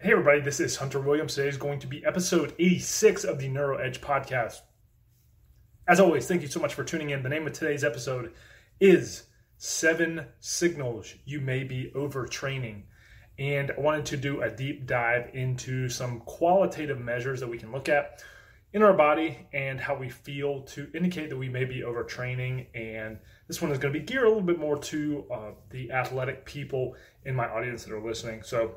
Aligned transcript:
Hey, 0.00 0.12
everybody, 0.12 0.40
this 0.40 0.60
is 0.60 0.76
Hunter 0.76 1.00
Williams. 1.00 1.34
Today 1.34 1.48
is 1.48 1.56
going 1.56 1.80
to 1.80 1.88
be 1.88 2.04
episode 2.04 2.54
86 2.56 3.24
of 3.24 3.40
the 3.40 3.48
Neuro 3.48 3.78
Edge 3.78 4.00
podcast. 4.00 4.60
As 5.88 5.98
always, 5.98 6.28
thank 6.28 6.40
you 6.40 6.46
so 6.46 6.60
much 6.60 6.72
for 6.74 6.84
tuning 6.84 7.10
in. 7.10 7.24
The 7.24 7.28
name 7.28 7.48
of 7.48 7.52
today's 7.52 7.82
episode 7.82 8.32
is 8.78 9.24
Seven 9.56 10.26
Signals 10.38 11.16
You 11.24 11.40
May 11.40 11.64
Be 11.64 11.90
Overtraining. 11.96 12.82
And 13.40 13.72
I 13.72 13.80
wanted 13.80 14.06
to 14.06 14.16
do 14.16 14.40
a 14.40 14.48
deep 14.48 14.86
dive 14.86 15.30
into 15.34 15.88
some 15.88 16.20
qualitative 16.20 17.00
measures 17.00 17.40
that 17.40 17.48
we 17.48 17.58
can 17.58 17.72
look 17.72 17.88
at 17.88 18.22
in 18.72 18.84
our 18.84 18.92
body 18.92 19.48
and 19.52 19.80
how 19.80 19.96
we 19.96 20.10
feel 20.10 20.62
to 20.62 20.88
indicate 20.94 21.28
that 21.28 21.36
we 21.36 21.48
may 21.48 21.64
be 21.64 21.80
overtraining. 21.80 22.66
And 22.72 23.18
this 23.48 23.60
one 23.60 23.72
is 23.72 23.78
going 23.78 23.92
to 23.92 23.98
be 23.98 24.06
geared 24.06 24.26
a 24.26 24.28
little 24.28 24.42
bit 24.42 24.60
more 24.60 24.78
to 24.78 25.24
uh, 25.34 25.50
the 25.70 25.90
athletic 25.90 26.44
people 26.44 26.94
in 27.24 27.34
my 27.34 27.48
audience 27.48 27.82
that 27.82 27.92
are 27.92 28.00
listening. 28.00 28.44
So, 28.44 28.76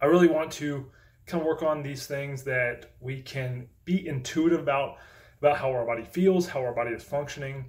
I 0.00 0.06
really 0.06 0.28
want 0.28 0.52
to 0.52 0.86
kind 1.26 1.40
of 1.40 1.46
work 1.46 1.62
on 1.62 1.82
these 1.82 2.06
things 2.06 2.44
that 2.44 2.92
we 3.00 3.22
can 3.22 3.68
be 3.84 4.06
intuitive 4.06 4.60
about 4.60 4.96
about 5.38 5.58
how 5.58 5.70
our 5.70 5.84
body 5.84 6.04
feels, 6.04 6.48
how 6.48 6.60
our 6.60 6.72
body 6.72 6.90
is 6.92 7.02
functioning 7.02 7.66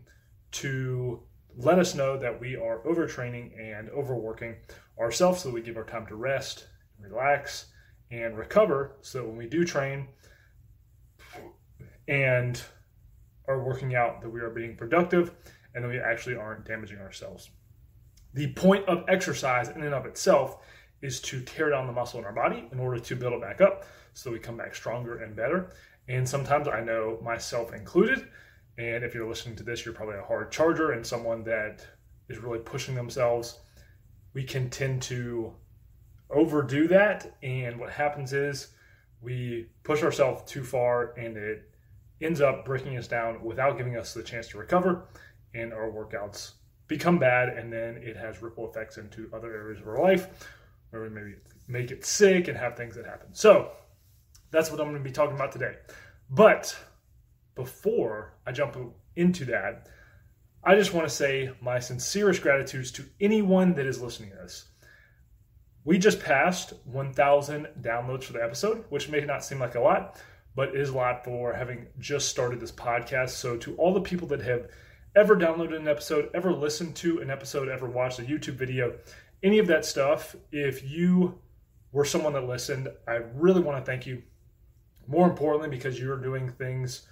to 0.51 1.21
let 1.57 1.79
us 1.79 1.95
know 1.95 2.17
that 2.17 2.39
we 2.39 2.55
are 2.55 2.79
overtraining 2.85 3.51
and 3.59 3.89
overworking 3.89 4.55
ourselves 4.99 5.41
so 5.41 5.49
that 5.49 5.55
we 5.55 5.61
give 5.61 5.75
our 5.75 5.83
time 5.83 6.05
to 6.07 6.15
rest, 6.15 6.67
relax, 6.99 7.65
and 8.09 8.37
recover 8.37 8.95
so 9.01 9.25
when 9.25 9.35
we 9.35 9.47
do 9.47 9.65
train 9.65 10.07
and 12.07 12.61
are 13.47 13.61
working 13.61 13.95
out 13.95 14.21
that 14.21 14.29
we 14.29 14.39
are 14.39 14.49
being 14.49 14.75
productive 14.77 15.31
and 15.75 15.83
that 15.83 15.89
we 15.89 15.99
actually 15.99 16.35
aren't 16.35 16.65
damaging 16.65 16.99
ourselves. 16.99 17.49
The 18.33 18.53
point 18.53 18.87
of 18.87 19.03
exercise 19.07 19.69
in 19.69 19.83
and 19.83 19.93
of 19.93 20.05
itself 20.05 20.59
is 21.01 21.21
to 21.21 21.41
tear 21.41 21.69
down 21.69 21.87
the 21.87 21.93
muscle 21.93 22.19
in 22.19 22.25
our 22.25 22.33
body 22.33 22.67
in 22.71 22.79
order 22.79 22.99
to 22.99 23.15
build 23.15 23.33
it 23.33 23.41
back 23.41 23.61
up 23.61 23.85
so 24.13 24.31
we 24.31 24.39
come 24.39 24.57
back 24.57 24.73
stronger 24.73 25.21
and 25.21 25.35
better. 25.35 25.71
And 26.07 26.27
sometimes 26.27 26.67
I 26.67 26.81
know 26.81 27.19
myself 27.21 27.73
included, 27.73 28.27
and 28.77 29.03
if 29.03 29.13
you're 29.13 29.27
listening 29.27 29.55
to 29.57 29.63
this, 29.63 29.85
you're 29.85 29.93
probably 29.93 30.17
a 30.17 30.23
hard 30.23 30.51
charger 30.51 30.91
and 30.91 31.05
someone 31.05 31.43
that 31.43 31.85
is 32.29 32.39
really 32.39 32.59
pushing 32.59 32.95
themselves. 32.95 33.59
We 34.33 34.43
can 34.43 34.69
tend 34.69 35.01
to 35.03 35.53
overdo 36.29 36.87
that, 36.87 37.37
and 37.43 37.79
what 37.79 37.91
happens 37.91 38.33
is 38.33 38.69
we 39.21 39.67
push 39.83 40.03
ourselves 40.03 40.49
too 40.49 40.63
far 40.63 41.13
and 41.17 41.37
it 41.37 41.71
ends 42.21 42.41
up 42.41 42.65
breaking 42.65 42.97
us 42.97 43.07
down 43.07 43.43
without 43.43 43.77
giving 43.77 43.97
us 43.97 44.13
the 44.13 44.23
chance 44.23 44.47
to 44.49 44.57
recover, 44.57 45.05
and 45.53 45.73
our 45.73 45.91
workouts 45.91 46.53
become 46.87 47.19
bad, 47.19 47.49
and 47.49 47.71
then 47.71 47.97
it 47.97 48.15
has 48.15 48.41
ripple 48.41 48.69
effects 48.69 48.97
into 48.97 49.29
other 49.33 49.53
areas 49.53 49.81
of 49.81 49.87
our 49.87 50.01
life 50.01 50.47
we 50.91 51.09
maybe 51.09 51.35
make 51.67 51.91
it 51.91 52.05
sick 52.05 52.47
and 52.47 52.57
have 52.57 52.75
things 52.75 52.95
that 52.95 53.05
happen. 53.05 53.33
So 53.33 53.71
that's 54.51 54.71
what 54.71 54.79
I'm 54.79 54.87
going 54.87 54.97
to 54.97 55.03
be 55.03 55.11
talking 55.11 55.35
about 55.35 55.51
today. 55.51 55.75
But 56.29 56.77
before 57.55 58.33
I 58.45 58.51
jump 58.51 58.77
into 59.15 59.45
that, 59.45 59.87
I 60.63 60.75
just 60.75 60.93
want 60.93 61.07
to 61.07 61.13
say 61.13 61.51
my 61.61 61.79
sincerest 61.79 62.41
gratitudes 62.41 62.91
to 62.93 63.05
anyone 63.21 63.73
that 63.75 63.85
is 63.85 64.01
listening 64.01 64.31
to 64.31 64.37
this. 64.37 64.65
We 65.83 65.97
just 65.97 66.21
passed 66.21 66.73
1,000 66.85 67.67
downloads 67.81 68.25
for 68.25 68.33
the 68.33 68.43
episode, 68.43 68.83
which 68.89 69.07
may 69.07 69.21
not 69.21 69.45
seem 69.45 69.59
like 69.59 69.75
a 69.75 69.79
lot, 69.79 70.21
but 70.55 70.75
is 70.75 70.89
a 70.89 70.97
lot 70.97 71.23
for 71.23 71.53
having 71.53 71.87
just 71.99 72.27
started 72.27 72.59
this 72.59 72.71
podcast. 72.73 73.29
So, 73.29 73.55
to 73.57 73.75
all 73.77 73.93
the 73.93 74.01
people 74.01 74.27
that 74.27 74.41
have 74.41 74.67
ever 75.15 75.37
downloaded 75.37 75.77
an 75.77 75.87
episode, 75.87 76.29
ever 76.33 76.51
listened 76.51 76.95
to 76.97 77.19
an 77.19 77.29
episode, 77.29 77.69
ever 77.69 77.87
watched 77.87 78.19
a 78.19 78.23
YouTube 78.23 78.55
video, 78.55 78.97
any 79.43 79.59
of 79.59 79.67
that 79.67 79.85
stuff, 79.85 80.35
if 80.51 80.83
you 80.89 81.39
were 81.91 82.05
someone 82.05 82.33
that 82.33 82.47
listened, 82.47 82.89
I 83.07 83.21
really 83.35 83.61
want 83.61 83.83
to 83.83 83.89
thank 83.89 84.05
you. 84.05 84.21
More 85.07 85.29
importantly, 85.29 85.69
because 85.69 85.99
you're 85.99 86.17
doing 86.17 86.49
things 86.49 87.07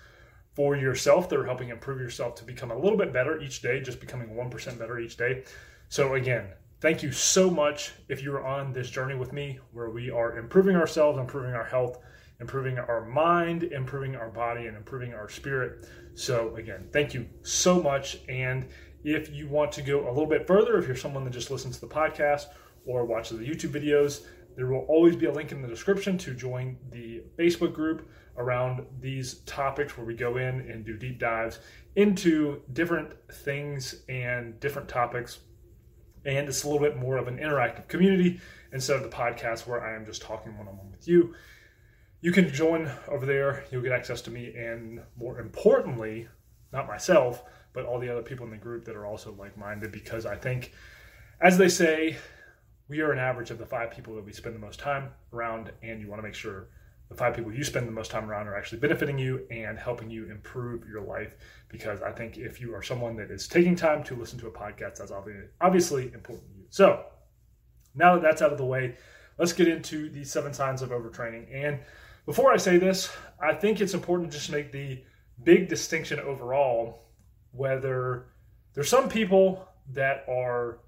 for 0.53 0.75
yourself 0.75 1.29
that 1.29 1.39
are 1.39 1.45
helping 1.45 1.69
improve 1.69 1.99
yourself 1.99 2.35
to 2.35 2.43
become 2.43 2.71
a 2.71 2.77
little 2.77 2.97
bit 2.97 3.13
better 3.13 3.41
each 3.41 3.61
day, 3.61 3.81
just 3.81 3.99
becoming 3.99 4.29
1% 4.29 4.79
better 4.79 4.99
each 4.99 5.17
day. 5.17 5.43
So, 5.89 6.15
again, 6.15 6.47
thank 6.81 7.03
you 7.03 7.11
so 7.11 7.49
much 7.49 7.93
if 8.09 8.21
you're 8.21 8.45
on 8.45 8.73
this 8.73 8.89
journey 8.89 9.15
with 9.15 9.33
me 9.33 9.59
where 9.71 9.89
we 9.89 10.09
are 10.09 10.37
improving 10.37 10.75
ourselves, 10.75 11.19
improving 11.19 11.53
our 11.53 11.63
health, 11.63 11.99
improving 12.39 12.79
our 12.79 13.05
mind, 13.05 13.63
improving 13.63 14.15
our 14.15 14.29
body, 14.29 14.67
and 14.67 14.75
improving 14.75 15.13
our 15.13 15.29
spirit. 15.29 15.87
So, 16.15 16.55
again, 16.55 16.87
thank 16.91 17.13
you 17.13 17.27
so 17.43 17.81
much. 17.81 18.17
And 18.27 18.67
if 19.05 19.31
you 19.31 19.47
want 19.47 19.71
to 19.73 19.83
go 19.83 20.07
a 20.07 20.11
little 20.11 20.25
bit 20.25 20.47
further, 20.47 20.79
if 20.79 20.87
you're 20.87 20.95
someone 20.95 21.23
that 21.25 21.33
just 21.33 21.51
listens 21.51 21.75
to 21.75 21.81
the 21.81 21.93
podcast 21.93 22.47
or 22.87 23.05
watches 23.05 23.37
the 23.37 23.45
YouTube 23.45 23.69
videos, 23.69 24.25
there 24.55 24.65
will 24.65 24.85
always 24.87 25.15
be 25.15 25.27
a 25.27 25.31
link 25.31 25.51
in 25.51 25.61
the 25.61 25.67
description 25.67 26.17
to 26.17 26.33
join 26.33 26.77
the 26.91 27.21
Facebook 27.37 27.73
group 27.73 28.09
around 28.37 28.83
these 28.99 29.35
topics 29.45 29.95
where 29.95 30.07
we 30.07 30.15
go 30.15 30.37
in 30.37 30.61
and 30.71 30.83
do 30.83 30.97
deep 30.97 31.19
dives 31.19 31.59
into 31.95 32.61
different 32.73 33.13
things 33.31 34.03
and 34.09 34.59
different 34.59 34.89
topics. 34.89 35.39
And 36.25 36.47
it's 36.47 36.63
a 36.63 36.67
little 36.67 36.81
bit 36.81 36.97
more 36.97 37.17
of 37.17 37.27
an 37.27 37.37
interactive 37.37 37.87
community 37.87 38.41
instead 38.73 38.95
of 38.95 39.03
the 39.03 39.15
podcast 39.15 39.67
where 39.67 39.85
I 39.85 39.95
am 39.95 40.05
just 40.05 40.23
talking 40.23 40.57
one 40.57 40.67
on 40.67 40.77
one 40.77 40.89
with 40.89 41.07
you. 41.07 41.35
You 42.21 42.31
can 42.31 42.51
join 42.51 42.91
over 43.07 43.27
there, 43.27 43.65
you'll 43.71 43.83
get 43.83 43.91
access 43.91 44.21
to 44.23 44.31
me, 44.31 44.55
and 44.55 45.01
more 45.15 45.39
importantly, 45.39 46.27
not 46.75 46.87
myself, 46.87 47.43
but 47.73 47.85
all 47.85 47.99
the 47.99 48.09
other 48.09 48.21
people 48.21 48.45
in 48.45 48.51
the 48.51 48.57
group 48.57 48.85
that 48.85 48.95
are 48.95 49.05
also 49.05 49.33
like 49.33 49.57
minded 49.57 49.91
because 49.91 50.25
I 50.25 50.35
think, 50.35 50.73
as 51.41 51.57
they 51.57 51.69
say, 51.69 52.17
we 52.87 53.01
are 53.01 53.11
an 53.11 53.19
average 53.19 53.49
of 53.49 53.57
the 53.57 53.65
five 53.65 53.89
people 53.89 54.15
that 54.15 54.25
we 54.25 54.31
spend 54.31 54.55
the 54.55 54.59
most 54.59 54.79
time 54.79 55.09
around, 55.33 55.71
and 55.81 55.99
you 55.99 56.07
want 56.07 56.21
to 56.21 56.27
make 56.27 56.35
sure 56.35 56.67
the 57.09 57.15
five 57.15 57.35
people 57.35 57.53
you 57.53 57.63
spend 57.63 57.87
the 57.87 57.91
most 57.91 58.11
time 58.11 58.29
around 58.29 58.47
are 58.47 58.55
actually 58.55 58.79
benefiting 58.79 59.17
you 59.17 59.45
and 59.51 59.77
helping 59.77 60.09
you 60.09 60.29
improve 60.29 60.87
your 60.87 61.01
life. 61.01 61.35
Because 61.69 62.01
I 62.01 62.11
think 62.11 62.37
if 62.37 62.61
you 62.61 62.73
are 62.75 62.81
someone 62.81 63.15
that 63.17 63.31
is 63.31 63.47
taking 63.47 63.75
time 63.75 64.03
to 64.05 64.15
listen 64.15 64.39
to 64.39 64.47
a 64.47 64.51
podcast, 64.51 64.97
that's 64.97 65.11
obviously 65.61 66.11
important 66.13 66.47
to 66.51 66.57
you. 66.57 66.65
So 66.69 67.05
now 67.95 68.15
that 68.15 68.21
that's 68.21 68.41
out 68.41 68.51
of 68.51 68.57
the 68.57 68.65
way, 68.65 68.97
let's 69.37 69.53
get 69.53 69.67
into 69.67 70.09
the 70.09 70.23
seven 70.23 70.53
signs 70.53 70.81
of 70.81 70.89
overtraining. 70.89 71.47
And 71.53 71.79
before 72.25 72.51
I 72.51 72.57
say 72.57 72.77
this, 72.77 73.11
I 73.39 73.53
think 73.53 73.81
it's 73.81 73.93
important 73.93 74.31
to 74.31 74.37
just 74.37 74.51
make 74.51 74.71
the 74.71 75.03
big 75.43 75.67
distinction 75.67 76.19
overall 76.19 77.03
whether 77.51 78.25
there's 78.73 78.89
some 78.89 79.07
people 79.09 79.67
that 79.93 80.25
are 80.27 80.79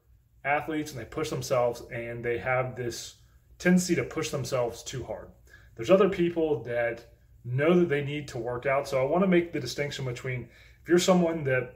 athletes 0.43 0.91
and 0.91 0.99
they 0.99 1.05
push 1.05 1.29
themselves 1.29 1.81
and 1.91 2.23
they 2.23 2.37
have 2.37 2.75
this 2.75 3.15
tendency 3.59 3.95
to 3.95 4.03
push 4.03 4.29
themselves 4.29 4.83
too 4.83 5.03
hard. 5.03 5.29
There's 5.75 5.91
other 5.91 6.09
people 6.09 6.63
that 6.63 7.05
know 7.45 7.79
that 7.79 7.89
they 7.89 8.03
need 8.03 8.27
to 8.29 8.37
work 8.37 8.65
out. 8.65 8.87
So 8.87 9.01
I 9.01 9.09
want 9.09 9.23
to 9.23 9.27
make 9.27 9.53
the 9.53 9.59
distinction 9.59 10.05
between 10.05 10.49
if 10.81 10.89
you're 10.89 10.99
someone 10.99 11.43
that 11.45 11.73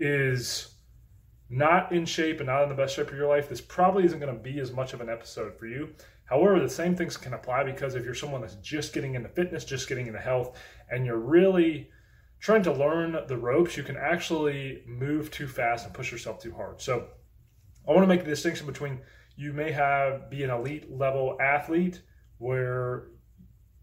is 0.00 0.74
not 1.50 1.92
in 1.92 2.04
shape 2.04 2.38
and 2.38 2.46
not 2.46 2.62
in 2.62 2.68
the 2.68 2.74
best 2.74 2.96
shape 2.96 3.08
of 3.08 3.16
your 3.16 3.28
life, 3.28 3.48
this 3.48 3.60
probably 3.60 4.04
isn't 4.04 4.18
going 4.18 4.34
to 4.34 4.40
be 4.42 4.60
as 4.60 4.72
much 4.72 4.92
of 4.92 5.00
an 5.00 5.08
episode 5.08 5.56
for 5.58 5.66
you. 5.66 5.90
However, 6.28 6.60
the 6.60 6.68
same 6.68 6.94
things 6.94 7.16
can 7.16 7.32
apply 7.32 7.64
because 7.64 7.94
if 7.94 8.04
you're 8.04 8.14
someone 8.14 8.42
that's 8.42 8.56
just 8.56 8.92
getting 8.92 9.14
into 9.14 9.28
fitness, 9.28 9.64
just 9.64 9.88
getting 9.88 10.06
into 10.06 10.18
health, 10.18 10.58
and 10.90 11.06
you're 11.06 11.16
really 11.16 11.90
trying 12.40 12.62
to 12.62 12.72
learn 12.72 13.16
the 13.26 13.36
ropes, 13.36 13.76
you 13.76 13.82
can 13.82 13.96
actually 13.96 14.82
move 14.86 15.30
too 15.30 15.48
fast 15.48 15.86
and 15.86 15.94
push 15.94 16.12
yourself 16.12 16.40
too 16.40 16.52
hard. 16.52 16.80
So 16.80 17.08
I 17.88 17.92
want 17.92 18.02
to 18.02 18.06
make 18.06 18.24
the 18.24 18.30
distinction 18.30 18.66
between 18.66 19.00
you 19.36 19.52
may 19.52 19.72
have 19.72 20.28
be 20.30 20.42
an 20.42 20.50
elite 20.50 20.90
level 20.90 21.36
athlete 21.40 22.02
where 22.36 23.08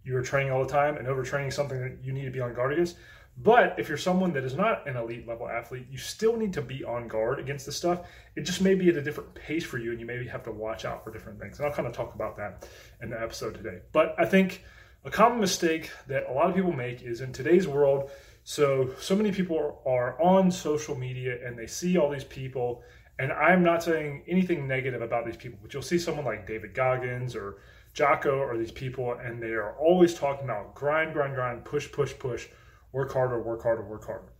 you're 0.03 0.21
training 0.21 0.51
all 0.51 0.63
the 0.63 0.71
time 0.71 0.97
and 0.97 1.07
overtraining 1.07 1.51
something 1.51 1.79
that 1.79 1.97
you 2.03 2.13
need 2.13 2.25
to 2.25 2.31
be 2.31 2.39
on 2.39 2.53
guard 2.53 2.73
against. 2.73 2.97
But 3.37 3.77
if 3.77 3.89
you're 3.89 3.97
someone 3.97 4.31
that 4.33 4.45
is 4.45 4.55
not 4.55 4.87
an 4.87 4.95
elite 4.95 5.27
level 5.27 5.49
athlete, 5.49 5.87
you 5.91 5.97
still 5.97 6.37
need 6.37 6.53
to 6.53 6.61
be 6.61 6.85
on 6.85 7.07
guard 7.07 7.39
against 7.39 7.65
this 7.65 7.75
stuff. 7.75 8.07
It 8.35 8.41
just 8.41 8.61
may 8.61 8.75
be 8.75 8.89
at 8.89 8.95
a 8.95 9.01
different 9.01 9.33
pace 9.35 9.65
for 9.65 9.77
you, 9.77 9.91
and 9.91 9.99
you 9.99 10.05
maybe 10.05 10.25
have 10.27 10.43
to 10.43 10.51
watch 10.51 10.85
out 10.85 11.03
for 11.03 11.11
different 11.11 11.39
things. 11.39 11.59
And 11.59 11.67
I'll 11.67 11.73
kind 11.73 11.87
of 11.87 11.93
talk 11.93 12.15
about 12.15 12.37
that 12.37 12.67
in 13.01 13.09
the 13.09 13.21
episode 13.21 13.55
today. 13.55 13.79
But 13.91 14.15
I 14.17 14.25
think 14.25 14.63
a 15.03 15.11
common 15.11 15.39
mistake 15.39 15.91
that 16.07 16.29
a 16.29 16.33
lot 16.33 16.49
of 16.49 16.55
people 16.55 16.71
make 16.71 17.03
is 17.03 17.19
in 17.21 17.33
today's 17.33 17.67
world, 17.67 18.09
so, 18.43 18.91
so 18.99 19.15
many 19.15 19.31
people 19.31 19.81
are 19.85 20.21
on 20.21 20.51
social 20.51 20.95
media 20.95 21.45
and 21.45 21.57
they 21.57 21.67
see 21.67 21.97
all 21.97 22.09
these 22.09 22.23
people. 22.23 22.83
And 23.17 23.31
I'm 23.31 23.63
not 23.63 23.83
saying 23.83 24.23
anything 24.27 24.67
negative 24.67 25.01
about 25.01 25.25
these 25.25 25.35
people, 25.35 25.59
but 25.61 25.73
you'll 25.73 25.83
see 25.83 25.97
someone 25.97 26.25
like 26.25 26.47
David 26.47 26.73
Goggins 26.73 27.35
or 27.35 27.57
Jocko 27.93 28.37
or 28.37 28.57
these 28.57 28.71
people, 28.71 29.13
and 29.13 29.41
they 29.41 29.51
are 29.51 29.73
always 29.77 30.13
talking 30.13 30.43
about 30.43 30.75
grind, 30.75 31.13
grind, 31.13 31.33
grind, 31.33 31.65
push, 31.65 31.91
push, 31.91 32.13
push, 32.19 32.47
work 32.95 33.11
harder, 33.11 33.41
work 33.41 33.61
harder, 33.61 33.83
work 33.83 34.05
harder. 34.05 34.31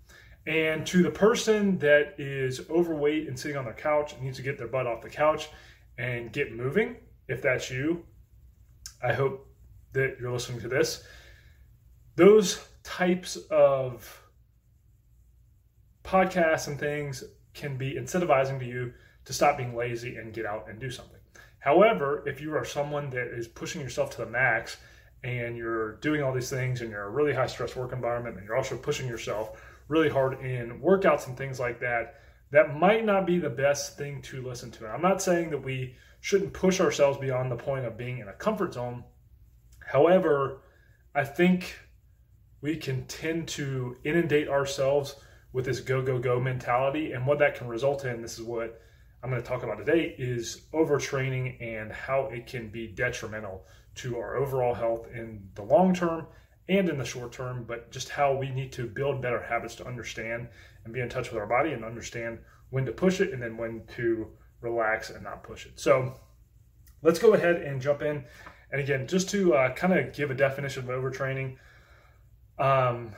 And 0.48 0.88
to 0.88 1.04
the 1.04 1.12
person 1.12 1.78
that 1.80 2.16
is 2.18 2.62
overweight 2.70 3.28
and 3.28 3.38
sitting 3.38 3.58
on 3.58 3.66
their 3.66 3.74
couch 3.74 4.14
and 4.14 4.24
needs 4.24 4.38
to 4.38 4.44
get 4.44 4.58
their 4.58 4.70
butt 4.70 4.88
off 4.88 5.02
the 5.02 5.10
couch 5.10 5.50
and 5.98 6.32
get 6.32 6.56
moving, 6.56 6.96
if 7.28 7.42
that's 7.42 7.70
you, 7.70 8.06
I 9.04 9.12
hope 9.12 9.46
that 9.92 10.16
you're 10.22 10.32
listening 10.32 10.62
to 10.62 10.70
this. 10.70 11.04
Those 12.16 12.66
types 12.84 13.36
of 13.52 14.24
podcasts 16.06 16.68
and 16.68 16.80
things 16.80 17.26
can 17.54 17.76
be 17.76 17.96
incentivizing 17.96 18.60
to 18.60 18.66
you 18.66 18.94
to 19.26 19.34
stop 19.34 19.58
being 19.58 19.76
lazy 19.76 20.16
and 20.16 20.32
get 20.32 20.46
out 20.46 20.70
and 20.70 20.80
do 20.80 20.90
something. 20.90 21.20
However, 21.60 22.24
if 22.26 22.40
you 22.40 22.56
are 22.56 22.64
someone 22.64 23.10
that 23.10 23.38
is 23.38 23.50
pushing 23.50 23.82
yourself 23.82 24.12
to 24.12 24.18
the 24.24 24.32
max 24.32 24.78
and 25.26 25.58
you're 25.58 25.94
doing 25.96 26.22
all 26.22 26.32
these 26.32 26.52
things 26.52 26.82
and 26.82 26.92
you're 26.92 27.04
a 27.04 27.10
really 27.10 27.34
high 27.34 27.48
stress 27.48 27.76
work 27.76 27.92
environment 27.92 28.38
and 28.38 28.46
you're 28.46 28.56
also 28.56 28.78
pushing 28.78 29.08
yourself 29.08 29.60
really 29.88 30.10
hard 30.10 30.40
in 30.42 30.80
workouts 30.80 31.28
and 31.28 31.36
things 31.36 31.60
like 31.60 31.80
that, 31.80 32.22
that 32.52 32.78
might 32.78 33.04
not 33.04 33.26
be 33.26 33.40
the 33.40 33.50
best 33.50 33.98
thing 33.98 34.22
to 34.22 34.44
listen 34.44 34.70
to. 34.70 34.86
And 34.86 34.94
I'm 34.94 35.02
not 35.02 35.22
saying 35.22 35.50
that 35.50 35.64
we 35.64 35.96
shouldn't 36.22 36.54
push 36.54 36.80
ourselves 36.80 37.18
beyond 37.18 37.52
the 37.52 37.56
point 37.56 37.86
of 37.86 37.98
being 37.98 38.20
in 38.20 38.28
a 38.28 38.34
comfort 38.34 38.76
zone. 38.76 39.04
However, 39.80 40.62
I 41.16 41.24
think 41.24 41.76
we 42.62 42.78
can 42.78 43.06
tend 43.06 43.48
to 43.50 43.98
inundate 44.04 44.48
ourselves 44.48 45.16
with 45.54 45.66
this 45.66 45.80
go, 45.80 46.04
go, 46.04 46.20
go 46.20 46.40
mentality. 46.40 47.14
And 47.14 47.26
what 47.26 47.40
that 47.40 47.56
can 47.56 47.68
result 47.68 48.06
in, 48.06 48.22
this 48.22 48.38
is 48.38 48.46
what 48.46 48.80
I'm 49.24 49.32
going 49.32 49.42
to 49.42 49.48
talk 49.48 49.64
about 49.64 49.80
today 49.80 50.16
is 50.20 50.68
overtraining 50.72 51.62
and 51.62 51.92
how 51.92 52.26
it 52.26 52.46
can 52.46 52.70
be 52.70 52.88
detrimental 52.88 53.66
to 53.96 54.18
our 54.18 54.36
overall 54.36 54.74
health 54.74 55.08
in 55.14 55.48
the 55.56 55.64
long 55.64 55.94
term 55.94 56.28
and 56.68 56.90
in 56.90 56.98
the 56.98 57.06
short 57.06 57.32
term, 57.32 57.64
but 57.68 57.92
just 57.92 58.10
how 58.10 58.36
we 58.36 58.50
need 58.50 58.72
to 58.74 58.88
build 58.88 59.22
better 59.22 59.42
habits 59.42 59.76
to 59.76 59.88
understand 59.88 60.48
and 60.84 60.94
be 60.94 61.00
in 61.00 61.10
touch 61.10 61.32
with 61.32 61.40
our 61.40 61.48
body 61.48 61.72
and 61.72 61.86
understand 61.86 62.40
when 62.70 62.86
to 62.86 62.92
push 62.92 63.22
it 63.22 63.32
and 63.32 63.42
then 63.42 63.58
when 63.58 63.84
to 63.96 64.28
relax 64.62 65.10
and 65.10 65.24
not 65.24 65.44
push 65.44 65.66
it. 65.66 65.80
So 65.80 66.20
let's 67.02 67.20
go 67.20 67.34
ahead 67.34 67.58
and 67.58 67.82
jump 67.82 68.02
in. 68.02 68.24
And 68.72 68.82
again, 68.82 69.08
just 69.08 69.30
to 69.30 69.54
uh, 69.54 69.74
kind 69.74 69.94
of 69.94 70.14
give 70.14 70.32
a 70.32 70.34
definition 70.34 70.84
of 70.84 70.90
overtraining, 70.90 71.58
um, 72.58 73.12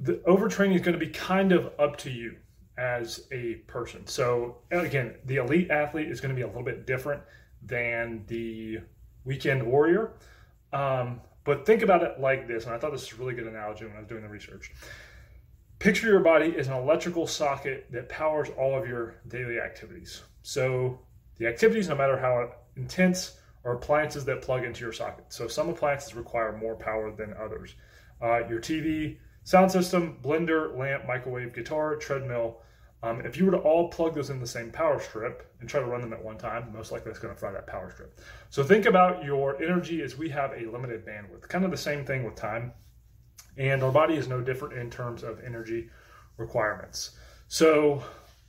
the 0.00 0.14
overtraining 0.26 0.74
is 0.74 0.80
going 0.80 0.98
to 0.98 1.04
be 1.04 1.10
kind 1.10 1.52
of 1.52 1.70
up 1.78 1.96
to 1.98 2.10
you 2.10 2.36
as 2.80 3.26
a 3.30 3.56
person. 3.66 4.06
So 4.06 4.56
again, 4.70 5.14
the 5.26 5.36
elite 5.36 5.70
athlete 5.70 6.10
is 6.10 6.20
going 6.20 6.30
to 6.30 6.36
be 6.36 6.42
a 6.42 6.46
little 6.46 6.62
bit 6.62 6.86
different 6.86 7.22
than 7.62 8.24
the 8.26 8.78
weekend 9.24 9.62
warrior. 9.62 10.12
Um, 10.72 11.20
but 11.44 11.66
think 11.66 11.82
about 11.82 12.02
it 12.02 12.18
like 12.20 12.48
this, 12.48 12.64
and 12.64 12.74
I 12.74 12.78
thought 12.78 12.92
this 12.92 13.10
was 13.10 13.18
a 13.18 13.22
really 13.22 13.34
good 13.34 13.46
analogy 13.46 13.84
when 13.84 13.96
I 13.96 13.98
was 13.98 14.08
doing 14.08 14.22
the 14.22 14.28
research. 14.28 14.72
Picture 15.78 16.08
your 16.08 16.20
body 16.20 16.54
as 16.56 16.68
an 16.68 16.74
electrical 16.74 17.26
socket 17.26 17.86
that 17.92 18.08
powers 18.08 18.48
all 18.56 18.78
of 18.78 18.88
your 18.88 19.16
daily 19.28 19.58
activities. 19.58 20.22
So 20.42 21.00
the 21.36 21.46
activities, 21.46 21.88
no 21.88 21.96
matter 21.96 22.18
how 22.18 22.52
intense, 22.76 23.38
are 23.64 23.74
appliances 23.74 24.24
that 24.24 24.40
plug 24.40 24.64
into 24.64 24.80
your 24.80 24.92
socket. 24.92 25.26
So 25.28 25.48
some 25.48 25.68
appliances 25.68 26.14
require 26.14 26.56
more 26.56 26.76
power 26.76 27.14
than 27.14 27.34
others. 27.38 27.74
Uh, 28.22 28.46
your 28.48 28.60
TV, 28.60 29.18
Sound 29.44 29.72
system, 29.72 30.18
blender, 30.22 30.76
lamp, 30.76 31.06
microwave, 31.06 31.54
guitar, 31.54 31.96
treadmill. 31.96 32.60
Um, 33.02 33.22
if 33.22 33.38
you 33.38 33.46
were 33.46 33.52
to 33.52 33.58
all 33.58 33.88
plug 33.88 34.14
those 34.14 34.28
in 34.28 34.40
the 34.40 34.46
same 34.46 34.70
power 34.70 35.00
strip 35.00 35.50
and 35.60 35.68
try 35.68 35.80
to 35.80 35.86
run 35.86 36.02
them 36.02 36.12
at 36.12 36.22
one 36.22 36.36
time, 36.36 36.70
most 36.72 36.92
likely 36.92 37.10
it's 37.10 37.18
going 37.18 37.32
to 37.32 37.38
fry 37.38 37.50
that 37.50 37.66
power 37.66 37.90
strip. 37.90 38.20
So 38.50 38.62
think 38.62 38.84
about 38.84 39.24
your 39.24 39.60
energy 39.62 40.02
as 40.02 40.18
we 40.18 40.28
have 40.30 40.52
a 40.52 40.66
limited 40.70 41.06
bandwidth, 41.06 41.48
kind 41.48 41.64
of 41.64 41.70
the 41.70 41.78
same 41.78 42.04
thing 42.04 42.24
with 42.24 42.34
time. 42.34 42.72
And 43.56 43.82
our 43.82 43.90
body 43.90 44.14
is 44.14 44.28
no 44.28 44.40
different 44.40 44.74
in 44.74 44.90
terms 44.90 45.22
of 45.22 45.42
energy 45.44 45.88
requirements. 46.36 47.12
So 47.48 48.02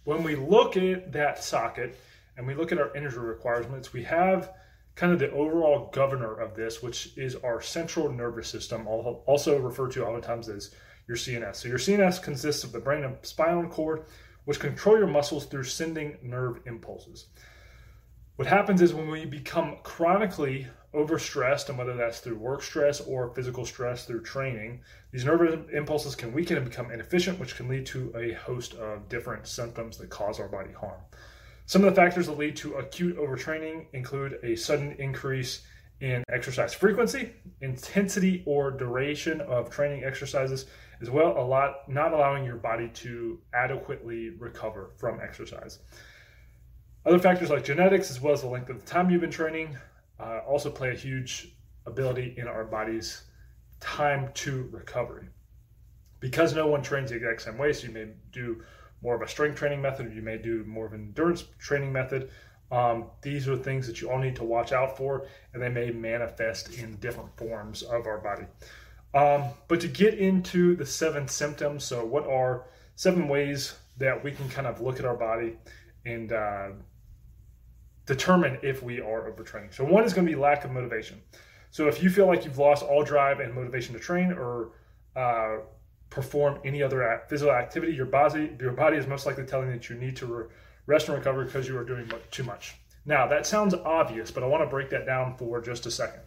when 0.04 0.22
we 0.22 0.36
look 0.36 0.76
at 0.76 1.12
that 1.14 1.44
socket 1.44 1.98
and 2.38 2.46
we 2.46 2.54
look 2.54 2.72
at 2.72 2.78
our 2.78 2.96
energy 2.96 3.18
requirements, 3.18 3.94
we 3.94 4.04
have 4.04 4.52
kind 4.96 5.14
of 5.14 5.20
the 5.20 5.32
overall 5.32 5.90
governor 5.94 6.34
of 6.34 6.56
this, 6.56 6.84
which 6.84 7.18
is 7.18 7.36
our 7.38 7.62
central 7.62 8.12
nervous 8.12 8.50
system, 8.50 8.88
also 8.88 9.58
referred 9.60 9.92
to 9.92 10.06
oftentimes 10.06 10.50
as 10.50 10.76
your 11.08 11.18
CNS. 11.18 11.56
So 11.58 11.68
your 11.68 11.78
CNS 11.78 12.22
consists 12.22 12.64
of 12.64 12.72
the 12.72 12.80
brain 12.80 13.04
and 13.04 13.16
spinal 13.22 13.68
cord, 13.68 14.04
which 14.46 14.60
control 14.60 14.98
your 14.98 15.08
muscles 15.08 15.46
through 15.46 15.64
sending 15.64 16.18
nerve 16.22 16.60
impulses. 16.66 17.28
What 18.38 18.48
happens 18.48 18.82
is 18.82 18.94
when 18.94 19.10
we 19.10 19.26
become 19.26 19.78
chronically 19.84 20.68
overstressed, 20.94 21.70
and 21.70 21.78
whether 21.78 21.96
that's 21.96 22.20
through 22.20 22.38
work 22.38 22.64
stress 22.64 23.00
or 23.00 23.34
physical 23.34 23.66
stress 23.66 24.06
through 24.06 24.24
training, 24.24 24.82
these 25.12 25.26
nerve 25.26 25.70
impulses 25.72 26.16
can 26.16 26.34
weaken 26.34 26.58
and 26.58 26.66
become 26.66 26.92
inefficient, 26.92 27.40
which 27.40 27.56
can 27.56 27.68
lead 27.68 27.86
to 27.86 28.12
a 28.16 28.34
host 28.34 28.74
of 28.74 29.08
different 29.08 29.48
symptoms 29.48 29.98
that 29.98 30.10
cause 30.10 30.40
our 30.40 30.48
body 30.48 30.72
harm. 30.72 31.00
Some 31.66 31.84
of 31.84 31.94
the 31.94 32.02
factors 32.02 32.26
that 32.26 32.38
lead 32.38 32.56
to 32.58 32.74
acute 32.76 33.18
overtraining 33.18 33.86
include 33.94 34.40
a 34.44 34.56
sudden 34.56 34.94
increase 34.94 35.62
in 36.02 36.24
exercise 36.30 36.74
frequency, 36.74 37.32
intensity, 37.62 38.44
or 38.46 38.72
duration 38.72 39.40
of 39.42 39.70
training 39.70 40.04
exercises, 40.04 40.66
as 41.02 41.10
well 41.10 41.38
a 41.38 41.42
lot 41.44 41.90
not 41.90 42.14
allowing 42.14 42.46
your 42.46 42.58
body 42.58 42.90
to 42.90 43.40
adequately 43.54 44.30
recover 44.30 44.92
from 44.98 45.20
exercise. 45.20 45.80
Other 47.06 47.20
factors 47.20 47.50
like 47.50 47.64
genetics, 47.64 48.12
as 48.12 48.22
well 48.22 48.34
as 48.34 48.42
the 48.42 48.48
length 48.48 48.70
of 48.70 48.80
the 48.80 48.86
time 48.86 49.10
you've 49.10 49.22
been 49.22 49.32
training, 49.32 49.76
uh, 50.20 50.42
also 50.48 50.70
play 50.70 50.92
a 50.92 50.96
huge 50.96 51.56
ability 51.88 52.36
in 52.38 52.48
our 52.48 52.64
body's 52.64 53.24
time 53.80 54.30
to 54.36 54.70
recovery. 54.72 55.28
Because 56.20 56.54
no 56.54 56.68
one 56.68 56.84
trains 56.84 57.10
the 57.10 57.16
exact 57.16 57.42
same 57.42 57.58
way, 57.58 57.74
so 57.74 57.88
you 57.88 57.94
may 57.94 58.10
do 58.32 58.62
more 59.02 59.16
of 59.16 59.24
a 59.24 59.28
strength 59.28 59.58
training 59.58 59.82
method, 59.82 60.06
or 60.06 60.14
you 60.14 60.22
may 60.22 60.38
do 60.38 60.64
more 60.66 60.86
of 60.86 60.94
an 60.94 61.02
endurance 61.02 61.44
training 61.58 61.92
method. 61.92 62.30
Um, 62.72 63.06
these 63.24 63.50
are 63.50 63.58
things 63.58 63.88
that 63.88 64.00
you 64.00 64.12
all 64.12 64.20
need 64.20 64.36
to 64.36 64.44
watch 64.44 64.72
out 64.72 64.96
for, 64.96 65.28
and 65.54 65.62
they 65.62 65.70
may 65.70 65.90
manifest 65.90 66.78
in 66.78 66.98
different 66.98 67.36
forms 67.36 67.82
of 67.82 68.06
our 68.06 68.20
body. 68.20 68.46
Um, 69.14 69.46
but 69.68 69.82
to 69.82 69.88
get 69.88 70.16
into 70.16 70.76
the 70.76 70.86
seven 70.86 71.28
symptoms, 71.28 71.84
so 71.84 72.06
what 72.06 72.26
are 72.28 72.66
seven 72.96 73.28
ways 73.28 73.76
that 73.98 74.24
we 74.24 74.32
can 74.32 74.48
kind 74.50 74.68
of 74.68 74.80
look 74.82 75.00
at 75.00 75.06
our 75.06 75.16
body 75.16 75.58
and 76.06 76.32
uh, 76.32 76.70
determine 78.06 78.58
if 78.64 78.82
we 78.82 79.02
are 79.02 79.30
overtraining? 79.30 79.74
So, 79.74 79.84
one 79.84 80.06
is 80.06 80.14
going 80.14 80.26
to 80.26 80.32
be 80.32 80.40
lack 80.40 80.64
of 80.64 80.72
motivation. 80.72 81.22
So, 81.72 81.88
if 81.88 82.02
you 82.02 82.10
feel 82.10 82.28
like 82.28 82.46
you've 82.46 82.58
lost 82.58 82.84
all 82.84 83.04
drive 83.04 83.42
and 83.42 83.54
motivation 83.54 83.94
to 83.96 84.00
train, 84.00 84.32
or 84.32 84.70
uh, 85.16 85.58
perform 86.10 86.60
any 86.64 86.84
other 86.84 87.24
physical 87.28 87.54
activity, 87.54 87.94
your 87.94 88.06
body 88.06 88.52
your 88.60 88.72
body 88.74 88.98
is 88.98 89.08
most 89.08 89.26
likely 89.26 89.46
telling 89.46 89.68
you 89.68 89.74
that 89.74 89.90
you 89.90 89.96
need 89.98 90.16
to 90.18 90.26
re- 90.26 90.46
rest 90.86 91.10
and 91.10 91.18
recover 91.18 91.44
because 91.44 91.68
you 91.68 91.78
are 91.78 91.84
doing 91.84 92.10
too 92.30 92.44
much. 92.44 92.76
Now 93.06 93.28
that 93.28 93.46
sounds 93.46 93.74
obvious, 93.74 94.32
but 94.32 94.44
I 94.44 94.46
want 94.46 94.64
to 94.64 94.68
break 94.68 94.90
that 94.92 95.06
down 95.06 95.36
for 95.38 95.60
just 95.60 95.86
a 95.86 95.92
second. 95.92 96.22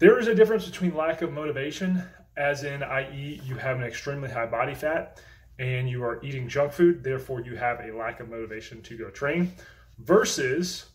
There 0.00 0.18
is 0.18 0.28
a 0.28 0.34
difference 0.34 0.64
between 0.64 0.96
lack 0.96 1.20
of 1.20 1.30
motivation, 1.30 2.02
as 2.34 2.64
in, 2.64 2.82
i.e., 2.82 3.38
you 3.44 3.56
have 3.56 3.76
an 3.76 3.82
extremely 3.82 4.30
high 4.30 4.46
body 4.46 4.74
fat 4.74 5.20
and 5.58 5.90
you 5.90 6.02
are 6.02 6.24
eating 6.24 6.48
junk 6.48 6.72
food, 6.72 7.04
therefore 7.04 7.42
you 7.42 7.54
have 7.56 7.80
a 7.80 7.94
lack 7.94 8.18
of 8.18 8.30
motivation 8.30 8.80
to 8.80 8.96
go 8.96 9.10
train, 9.10 9.52
versus 9.98 10.86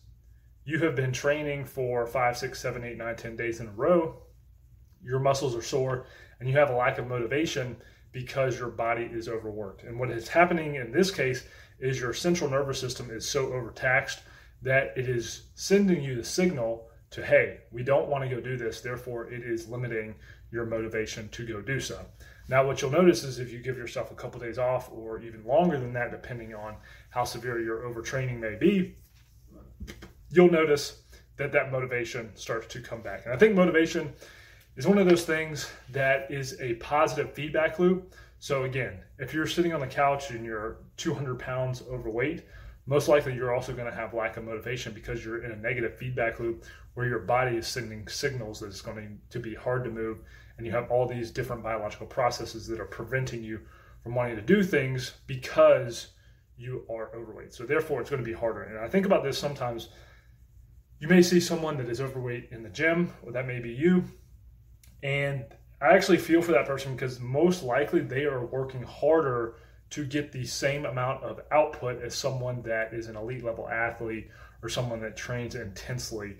you 0.64 0.80
have 0.80 0.96
been 0.96 1.12
training 1.12 1.64
for 1.64 2.04
five, 2.04 2.36
six, 2.36 2.58
seven, 2.58 2.82
eight, 2.82 2.98
nine, 2.98 3.14
ten 3.14 3.36
days 3.36 3.60
in 3.60 3.68
a 3.68 3.72
row, 3.72 4.16
your 5.04 5.20
muscles 5.20 5.54
are 5.54 5.62
sore, 5.62 6.06
and 6.40 6.48
you 6.48 6.56
have 6.56 6.70
a 6.70 6.76
lack 6.76 6.98
of 6.98 7.06
motivation 7.06 7.76
because 8.10 8.58
your 8.58 8.70
body 8.70 9.04
is 9.04 9.28
overworked. 9.28 9.84
And 9.84 10.00
what 10.00 10.10
is 10.10 10.26
happening 10.26 10.74
in 10.74 10.90
this 10.90 11.12
case 11.12 11.44
is 11.78 12.00
your 12.00 12.12
central 12.12 12.50
nervous 12.50 12.80
system 12.80 13.12
is 13.12 13.28
so 13.28 13.52
overtaxed 13.52 14.22
that 14.62 14.94
it 14.96 15.08
is 15.08 15.42
sending 15.54 16.02
you 16.02 16.16
the 16.16 16.24
signal 16.24 16.88
to, 17.16 17.24
hey, 17.24 17.60
we 17.72 17.82
don't 17.82 18.08
want 18.08 18.22
to 18.22 18.28
go 18.28 18.42
do 18.42 18.58
this. 18.58 18.82
Therefore, 18.82 19.30
it 19.32 19.42
is 19.42 19.68
limiting 19.68 20.14
your 20.52 20.66
motivation 20.66 21.30
to 21.30 21.46
go 21.46 21.62
do 21.62 21.80
so. 21.80 22.04
Now, 22.46 22.66
what 22.66 22.82
you'll 22.82 22.90
notice 22.90 23.24
is 23.24 23.38
if 23.38 23.50
you 23.50 23.58
give 23.58 23.78
yourself 23.78 24.10
a 24.10 24.14
couple 24.14 24.38
days 24.38 24.58
off 24.58 24.90
or 24.92 25.18
even 25.22 25.42
longer 25.42 25.80
than 25.80 25.94
that, 25.94 26.10
depending 26.10 26.54
on 26.54 26.76
how 27.08 27.24
severe 27.24 27.58
your 27.58 27.78
overtraining 27.80 28.38
may 28.38 28.54
be, 28.54 28.96
you'll 30.30 30.50
notice 30.50 31.04
that 31.38 31.52
that 31.52 31.72
motivation 31.72 32.36
starts 32.36 32.66
to 32.74 32.82
come 32.82 33.00
back. 33.00 33.24
And 33.24 33.32
I 33.32 33.38
think 33.38 33.54
motivation 33.54 34.12
is 34.76 34.86
one 34.86 34.98
of 34.98 35.08
those 35.08 35.24
things 35.24 35.70
that 35.92 36.30
is 36.30 36.60
a 36.60 36.74
positive 36.74 37.32
feedback 37.32 37.78
loop. 37.78 38.14
So 38.40 38.64
again, 38.64 39.00
if 39.18 39.32
you're 39.32 39.46
sitting 39.46 39.72
on 39.72 39.80
the 39.80 39.86
couch 39.86 40.30
and 40.32 40.44
you're 40.44 40.80
200 40.98 41.38
pounds 41.38 41.82
overweight, 41.90 42.44
most 42.84 43.08
likely 43.08 43.34
you're 43.34 43.54
also 43.54 43.72
going 43.72 43.90
to 43.90 43.96
have 43.96 44.14
lack 44.14 44.36
of 44.36 44.44
motivation 44.44 44.92
because 44.92 45.24
you're 45.24 45.42
in 45.44 45.50
a 45.50 45.56
negative 45.56 45.96
feedback 45.96 46.38
loop 46.38 46.64
where 46.96 47.06
your 47.06 47.18
body 47.18 47.58
is 47.58 47.66
sending 47.66 48.08
signals 48.08 48.58
that 48.58 48.68
it's 48.68 48.80
going 48.80 49.20
to 49.28 49.38
be 49.38 49.54
hard 49.54 49.84
to 49.84 49.90
move 49.90 50.18
and 50.56 50.66
you 50.66 50.72
have 50.72 50.90
all 50.90 51.06
these 51.06 51.30
different 51.30 51.62
biological 51.62 52.06
processes 52.06 52.66
that 52.66 52.80
are 52.80 52.86
preventing 52.86 53.44
you 53.44 53.60
from 54.02 54.14
wanting 54.14 54.34
to 54.34 54.40
do 54.40 54.62
things 54.62 55.12
because 55.26 56.08
you 56.56 56.86
are 56.88 57.14
overweight. 57.14 57.52
So 57.52 57.64
therefore 57.64 58.00
it's 58.00 58.08
going 58.08 58.22
to 58.22 58.26
be 58.26 58.32
harder. 58.32 58.62
And 58.62 58.78
I 58.78 58.88
think 58.88 59.04
about 59.04 59.22
this 59.22 59.36
sometimes 59.36 59.90
you 60.98 61.06
may 61.06 61.20
see 61.20 61.38
someone 61.38 61.76
that 61.76 61.90
is 61.90 62.00
overweight 62.00 62.48
in 62.50 62.62
the 62.62 62.70
gym, 62.70 63.12
or 63.22 63.30
that 63.32 63.46
may 63.46 63.60
be 63.60 63.70
you, 63.70 64.04
and 65.02 65.44
I 65.82 65.94
actually 65.94 66.16
feel 66.16 66.40
for 66.40 66.52
that 66.52 66.64
person 66.64 66.94
because 66.94 67.20
most 67.20 67.62
likely 67.62 68.00
they 68.00 68.24
are 68.24 68.46
working 68.46 68.82
harder 68.82 69.56
to 69.90 70.06
get 70.06 70.32
the 70.32 70.46
same 70.46 70.86
amount 70.86 71.22
of 71.22 71.42
output 71.52 72.02
as 72.02 72.14
someone 72.14 72.62
that 72.62 72.94
is 72.94 73.08
an 73.08 73.16
elite 73.16 73.44
level 73.44 73.68
athlete 73.68 74.30
or 74.62 74.70
someone 74.70 75.02
that 75.02 75.18
trains 75.18 75.54
intensely 75.54 76.36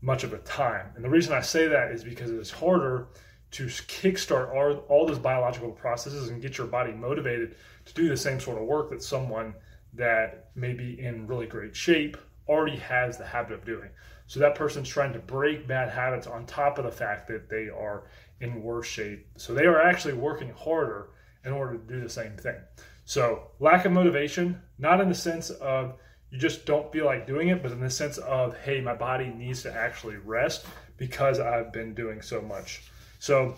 much 0.00 0.24
of 0.24 0.30
the 0.30 0.38
time. 0.38 0.86
And 0.94 1.04
the 1.04 1.10
reason 1.10 1.32
I 1.32 1.40
say 1.40 1.66
that 1.66 1.90
is 1.90 2.04
because 2.04 2.30
it's 2.30 2.50
harder 2.50 3.08
to 3.52 3.64
kickstart 3.64 4.54
all, 4.54 4.84
all 4.88 5.06
those 5.06 5.18
biological 5.18 5.70
processes 5.70 6.28
and 6.28 6.42
get 6.42 6.58
your 6.58 6.66
body 6.66 6.92
motivated 6.92 7.56
to 7.86 7.94
do 7.94 8.08
the 8.08 8.16
same 8.16 8.38
sort 8.38 8.60
of 8.60 8.64
work 8.68 8.90
that 8.90 9.02
someone 9.02 9.54
that 9.94 10.50
may 10.54 10.74
be 10.74 11.00
in 11.00 11.26
really 11.26 11.46
great 11.46 11.74
shape 11.74 12.16
already 12.46 12.76
has 12.76 13.16
the 13.16 13.24
habit 13.24 13.52
of 13.52 13.64
doing. 13.64 13.88
So 14.26 14.40
that 14.40 14.54
person's 14.54 14.88
trying 14.88 15.14
to 15.14 15.18
break 15.18 15.66
bad 15.66 15.88
habits 15.88 16.26
on 16.26 16.44
top 16.44 16.78
of 16.78 16.84
the 16.84 16.90
fact 16.90 17.26
that 17.28 17.48
they 17.48 17.68
are 17.68 18.04
in 18.40 18.62
worse 18.62 18.86
shape. 18.86 19.26
So 19.36 19.54
they 19.54 19.64
are 19.64 19.80
actually 19.80 20.14
working 20.14 20.50
harder 20.50 21.08
in 21.44 21.52
order 21.52 21.78
to 21.78 21.84
do 21.84 22.00
the 22.00 22.08
same 22.08 22.36
thing. 22.36 22.56
So 23.04 23.50
lack 23.58 23.86
of 23.86 23.92
motivation, 23.92 24.60
not 24.78 25.00
in 25.00 25.08
the 25.08 25.14
sense 25.14 25.48
of 25.50 25.94
you 26.30 26.38
just 26.38 26.66
don't 26.66 26.92
feel 26.92 27.06
like 27.06 27.26
doing 27.26 27.48
it, 27.48 27.62
but 27.62 27.72
in 27.72 27.80
the 27.80 27.90
sense 27.90 28.18
of, 28.18 28.56
hey, 28.58 28.80
my 28.80 28.94
body 28.94 29.26
needs 29.28 29.62
to 29.62 29.72
actually 29.74 30.16
rest 30.16 30.66
because 30.96 31.40
I've 31.40 31.72
been 31.72 31.94
doing 31.94 32.20
so 32.20 32.40
much. 32.42 32.82
So 33.18 33.54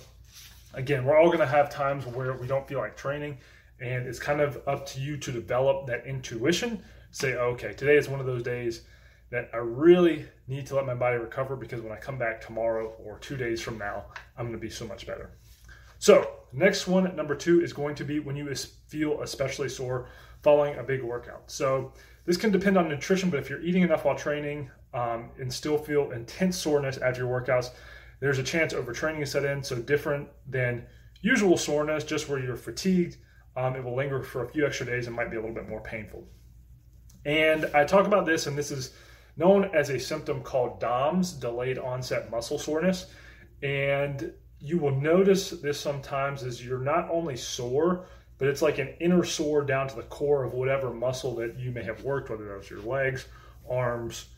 again, 0.75 1.05
we're 1.05 1.19
all 1.19 1.27
going 1.27 1.41
to 1.41 1.47
have 1.47 1.71
times 1.71 2.07
where 2.07 2.35
we 2.35 2.47
don't 2.47 2.67
feel 2.69 2.79
like 2.79 2.97
training, 2.97 3.39
and 3.81 4.07
it's 4.07 4.19
kind 4.19 4.41
of 4.41 4.61
up 4.69 4.87
to 4.87 5.01
you 5.01 5.17
to 5.17 5.33
develop 5.33 5.87
that 5.87 6.07
intuition. 6.07 6.83
Say, 7.11 7.35
okay, 7.35 7.73
today 7.73 7.97
is 7.97 8.09
one 8.09 8.21
of 8.21 8.27
those 8.27 8.43
days 8.43 8.83
that 9.31 9.49
I 9.53 9.59
really 9.59 10.27
need 10.49 10.67
to 10.67 10.77
let 10.77 10.87
my 10.87 10.95
body 10.95 11.17
recover 11.17 11.57
because 11.57 11.81
when 11.81 11.93
I 11.93 11.97
come 11.97 12.19
back 12.19 12.41
tomorrow 12.41 12.95
or 13.05 13.19
two 13.19 13.37
days 13.37 13.61
from 13.61 13.79
now, 13.79 14.05
I'm 14.37 14.47
going 14.47 14.59
to 14.59 14.61
be 14.61 14.71
so 14.71 14.87
much 14.87 15.07
better. 15.07 15.31
So, 15.99 16.31
next 16.53 16.87
one, 16.87 17.15
number 17.15 17.35
two, 17.35 17.63
is 17.63 17.73
going 17.73 17.95
to 17.97 18.05
be 18.05 18.21
when 18.21 18.37
you 18.37 18.53
feel 18.89 19.21
especially 19.23 19.69
sore 19.69 20.09
following 20.43 20.79
a 20.79 20.83
big 20.83 21.03
workout. 21.03 21.51
So, 21.51 21.93
this 22.27 22.37
can 22.37 22.51
depend 22.51 22.77
on 22.77 22.89
nutrition, 22.89 23.31
but 23.31 23.41
if 23.41 23.51
you're 23.51 23.63
eating 23.63 23.83
enough 23.83 24.05
while 24.05 24.17
training 24.17 24.71
um, 24.95 25.31
and 25.39 25.53
still 25.53 25.79
feel 25.79 26.11
intense 26.13 26.57
soreness 26.57 26.99
after 26.99 27.23
your 27.23 27.41
workouts, 27.41 27.71
there's 28.21 28.39
a 28.39 28.43
chance 28.43 28.73
overtraining 28.73 29.23
is 29.23 29.31
set 29.31 29.45
in. 29.45 29.63
So, 29.63 29.77
different 29.77 30.29
than 30.47 30.87
usual 31.23 31.57
soreness, 31.57 32.05
just 32.05 32.29
where 32.29 32.39
you're 32.39 32.57
fatigued, 32.57 33.17
um, 33.57 33.75
it 33.77 33.85
will 33.85 33.97
linger 33.97 34.23
for 34.23 34.45
a 34.45 34.49
few 34.49 34.67
extra 34.67 34.87
days 34.87 35.07
and 35.07 35.17
might 35.17 35.31
be 35.31 35.37
a 35.37 35.41
little 35.41 35.55
bit 35.55 35.69
more 35.69 35.81
painful. 35.81 36.27
And 37.25 37.67
I 37.75 37.85
talk 37.85 38.07
about 38.07 38.27
this, 38.27 38.47
and 38.47 38.57
this 38.57 38.71
is 38.71 38.95
known 39.37 39.71
as 39.75 39.91
a 39.91 39.99
symptom 39.99 40.43
called 40.43 40.81
DOMS, 40.81 41.33
delayed 41.33 41.79
onset 41.79 42.31
muscle 42.31 42.59
soreness. 42.59 43.07
And 43.63 44.33
you 44.59 44.79
will 44.79 44.95
notice 45.01 45.51
this 45.51 45.81
sometimes 45.81 46.43
is 46.43 46.65
you're 46.65 46.79
not 46.79 47.09
only 47.11 47.37
sore, 47.37 48.07
but 48.41 48.49
it's 48.49 48.63
like 48.63 48.79
an 48.79 48.95
inner 49.01 49.23
sore 49.23 49.63
down 49.63 49.87
to 49.87 49.95
the 49.95 50.03
core 50.03 50.45
of 50.45 50.55
whatever 50.55 50.91
muscle 50.93 51.37
that 51.37 51.59
you 51.59 51.71
may 51.71 51.85
have 51.85 52.03
worked, 52.03 52.31
whether 52.31 52.49
that's 52.49 52.71
your 52.71 52.81
legs, 52.81 53.27
arms, 53.71 54.31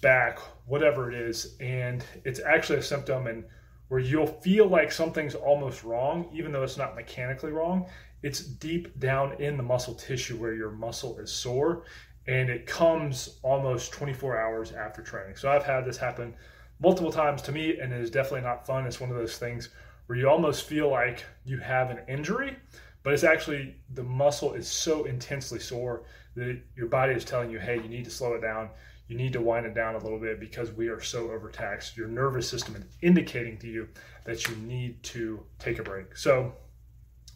back, 0.00 0.38
whatever 0.66 1.12
it 1.12 1.14
is. 1.14 1.54
And 1.60 2.02
it's 2.24 2.40
actually 2.40 2.78
a 2.78 2.82
symptom 2.82 3.26
and 3.26 3.44
where 3.88 4.00
you'll 4.00 4.26
feel 4.26 4.66
like 4.66 4.90
something's 4.90 5.34
almost 5.34 5.84
wrong, 5.84 6.30
even 6.32 6.52
though 6.52 6.62
it's 6.62 6.78
not 6.78 6.96
mechanically 6.96 7.52
wrong. 7.52 7.86
It's 8.22 8.40
deep 8.40 8.98
down 8.98 9.34
in 9.40 9.58
the 9.58 9.62
muscle 9.62 9.94
tissue 9.94 10.38
where 10.38 10.54
your 10.54 10.70
muscle 10.70 11.18
is 11.18 11.30
sore 11.30 11.84
and 12.26 12.48
it 12.48 12.66
comes 12.66 13.38
almost 13.42 13.92
24 13.92 14.40
hours 14.40 14.72
after 14.72 15.02
training. 15.02 15.36
So 15.36 15.50
I've 15.50 15.64
had 15.64 15.84
this 15.84 15.98
happen 15.98 16.34
multiple 16.80 17.12
times 17.12 17.42
to 17.42 17.52
me, 17.52 17.78
and 17.78 17.92
it 17.92 18.00
is 18.00 18.10
definitely 18.10 18.42
not 18.42 18.66
fun. 18.66 18.86
It's 18.86 19.00
one 19.00 19.10
of 19.10 19.16
those 19.16 19.36
things 19.36 19.68
where 20.06 20.18
you 20.18 20.28
almost 20.28 20.64
feel 20.64 20.90
like 20.90 21.24
you 21.44 21.58
have 21.58 21.90
an 21.90 22.00
injury, 22.08 22.56
but 23.02 23.12
it's 23.12 23.24
actually 23.24 23.74
the 23.94 24.02
muscle 24.02 24.54
is 24.54 24.68
so 24.68 25.04
intensely 25.04 25.58
sore 25.58 26.04
that 26.34 26.60
your 26.76 26.86
body 26.86 27.12
is 27.12 27.24
telling 27.24 27.50
you, 27.50 27.58
hey, 27.58 27.76
you 27.76 27.88
need 27.88 28.04
to 28.04 28.10
slow 28.10 28.34
it 28.34 28.40
down. 28.40 28.70
You 29.08 29.16
need 29.16 29.32
to 29.34 29.40
wind 29.40 29.66
it 29.66 29.74
down 29.74 29.94
a 29.94 29.98
little 29.98 30.18
bit 30.18 30.40
because 30.40 30.72
we 30.72 30.88
are 30.88 31.00
so 31.00 31.30
overtaxed. 31.30 31.96
Your 31.96 32.08
nervous 32.08 32.48
system 32.48 32.76
is 32.76 32.84
indicating 33.02 33.58
to 33.58 33.66
you 33.66 33.88
that 34.24 34.48
you 34.48 34.56
need 34.56 35.02
to 35.04 35.44
take 35.58 35.78
a 35.78 35.82
break. 35.82 36.16
So, 36.16 36.54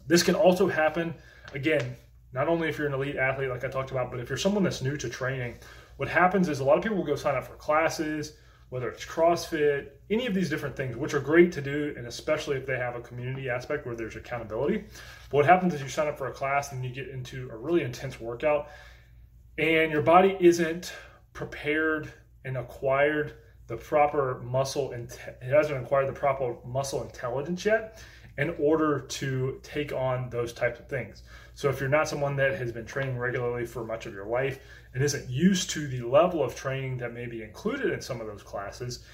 this 0.07 0.23
can 0.23 0.37
also 0.37 0.69
happen 0.69 1.15
again 1.53 1.97
not 2.33 2.49
only 2.49 2.69
if 2.69 2.77
you're 2.77 2.87
an 2.87 2.93
elite 2.93 3.17
athlete, 3.17 3.49
like 3.49 3.65
I 3.65 3.69
talked 3.69 3.91
about, 3.91 4.11
but 4.11 4.21
if 4.21 4.29
you're 4.29 4.37
someone 4.37 4.63
that's 4.63 4.83
new 4.83 4.97
to 4.99 5.09
training, 5.09 5.57
what 5.97 6.09
happens 6.09 6.49
is 6.49 6.61
a 6.61 6.65
lot 6.65 6.77
of 6.77 6.83
people 6.83 6.99
will 6.99 7.05
go 7.05 7.17
sign 7.17 7.35
up 7.35 7.47
for 7.47 7.55
classes, 7.55 8.35
whether 8.69 8.89
it's 8.89 9.05
CrossFit, 9.05 9.89
any 10.11 10.27
of 10.27 10.35
these 10.35 10.51
different 10.51 10.77
things, 10.77 10.97
which 10.97 11.15
are 11.15 11.21
great 11.21 11.53
to 11.53 11.61
do, 11.61 11.95
and 11.97 12.07
especially 12.07 12.57
if 12.57 12.67
they 12.67 12.77
have 12.77 12.97
a 12.97 13.01
community 13.01 13.49
aspect 13.49 13.87
where 13.87 13.95
there's 13.95 14.17
accountability. 14.17 14.85
But 15.31 15.37
what 15.37 15.47
happens 15.47 15.75
is 15.75 15.81
you 15.81 15.89
sign 15.89 16.09
up 16.09 16.19
for 16.19 16.27
a 16.27 16.33
class 16.33 16.73
and 16.73 16.85
you 16.85 16.91
get 16.91 17.09
into 17.09 17.49
a 17.51 17.57
really 17.57 17.83
intense 17.83 18.21
workout, 18.21 18.69
and 19.59 19.93
your 19.93 20.03
body 20.03 20.37
isn't 20.41 20.93
prepared 21.33 22.13
and 22.45 22.57
acquired 22.57 23.35
the 23.67 23.77
proper 23.77 24.41
muscle 24.45 24.93
and 24.93 25.11
it 25.43 25.53
hasn't 25.53 25.83
acquired 25.83 26.09
the 26.09 26.13
proper 26.13 26.57
muscle 26.65 27.03
intelligence 27.03 27.65
yet 27.65 28.01
in 28.38 28.55
order 28.59 29.00
to 29.00 29.59
take 29.62 29.93
on 29.93 30.28
those 30.31 30.52
types 30.52 30.78
of 30.78 30.88
things. 30.88 31.23
So 31.55 31.71
if 31.71 31.81
you're 31.81 31.88
not 31.88 32.09
someone 32.09 32.37
that 32.37 32.59
has 32.59 32.71
been 32.71 32.85
training 32.85 33.19
regularly 33.19 33.64
for 33.64 33.85
much 33.85 34.05
of 34.05 34.12
your 34.12 34.26
life 34.26 34.61
and 34.93 35.02
isn't 35.02 35.31
used 35.31 35.71
to 35.71 35.88
the 35.88 36.02
level 36.02 36.43
of 36.43 36.55
training 36.55 36.99
that 36.99 37.14
may 37.14 37.26
be 37.26 37.43
included 37.43 37.93
in 37.93 38.00
some 38.00 38.21
of 38.21 38.26
those 38.26 38.43
classes, 38.43 39.05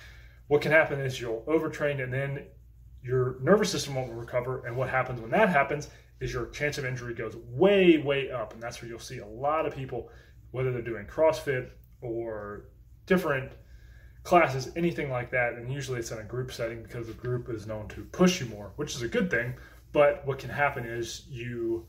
what 0.49 0.61
can 0.61 0.73
happen 0.73 1.00
is 1.00 1.21
you'll 1.21 1.45
overtrain 1.47 2.02
and 2.02 2.12
then 2.12 2.47
your 3.02 3.37
nervous 3.41 3.71
system 3.71 3.95
won't 3.95 4.12
recover. 4.12 4.67
And 4.67 4.76
what 4.76 4.88
happens 4.88 5.21
when 5.21 5.31
that 5.31 5.49
happens 5.49 5.88
is 6.21 6.33
your 6.33 6.47
chance 6.47 6.79
of 6.79 6.85
injury 6.85 7.14
goes 7.14 7.37
way, 7.37 7.99
way 7.99 8.31
up. 8.31 8.55
And 8.55 8.62
that's 8.62 8.83
where 8.83 8.88
you'll 8.88 8.99
see 8.99 9.19
a 9.19 9.26
lot 9.26 9.67
of 9.67 9.75
people, 9.75 10.11
whether 10.50 10.73
they're 10.73 10.83
doing 10.83 11.07
CrossFit 11.07 11.71
or 12.00 12.67
different 13.07 13.52
classes, 14.25 14.71
anything 14.76 15.11
like 15.11 15.31
that. 15.31 15.55
And 15.55 15.73
usually 15.73 15.99
it's 15.99 16.11
in 16.11 16.19
a 16.19 16.25
group 16.25 16.52
setting 16.52 16.83
because 16.83 17.07
the 17.07 17.12
group 17.12 17.49
is 17.49 17.67
known 17.67 17.88
to 17.88 18.02
push 18.05 18.41
you 18.41 18.47
more, 18.47 18.73
which 18.76 18.95
is 18.95 19.02
a 19.02 19.09
good 19.09 19.31
thing. 19.31 19.55
But 19.93 20.26
what 20.26 20.38
can 20.38 20.50
happen 20.50 20.85
is 20.85 21.25
you 21.29 21.87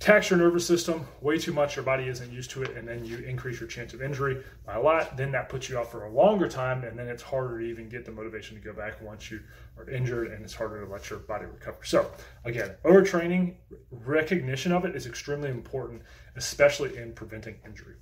tax 0.00 0.28
your 0.28 0.38
nervous 0.38 0.66
system 0.66 1.06
way 1.22 1.38
too 1.38 1.52
much, 1.52 1.76
your 1.76 1.84
body 1.84 2.08
isn't 2.08 2.30
used 2.30 2.50
to 2.50 2.62
it, 2.62 2.76
and 2.76 2.86
then 2.86 3.04
you 3.06 3.18
increase 3.18 3.58
your 3.58 3.68
chance 3.68 3.94
of 3.94 4.02
injury 4.02 4.42
by 4.66 4.74
a 4.74 4.80
lot. 4.80 5.16
Then 5.16 5.32
that 5.32 5.48
puts 5.48 5.68
you 5.68 5.78
out 5.78 5.90
for 5.90 6.04
a 6.04 6.12
longer 6.12 6.48
time, 6.48 6.84
and 6.84 6.98
then 6.98 7.08
it's 7.08 7.22
harder 7.22 7.60
to 7.60 7.64
even 7.64 7.88
get 7.88 8.04
the 8.04 8.12
motivation 8.12 8.56
to 8.56 8.62
go 8.62 8.74
back 8.74 9.00
once 9.00 9.30
you 9.30 9.40
are 9.78 9.88
injured, 9.88 10.32
and 10.32 10.44
it's 10.44 10.52
harder 10.52 10.84
to 10.84 10.92
let 10.92 11.08
your 11.08 11.20
body 11.20 11.46
recover. 11.46 11.78
So, 11.84 12.10
again, 12.44 12.72
overtraining, 12.84 13.54
recognition 13.90 14.72
of 14.72 14.84
it 14.84 14.94
is 14.94 15.06
extremely 15.06 15.48
important, 15.48 16.02
especially 16.36 16.98
in 16.98 17.14
preventing 17.14 17.56
injury. 17.64 17.94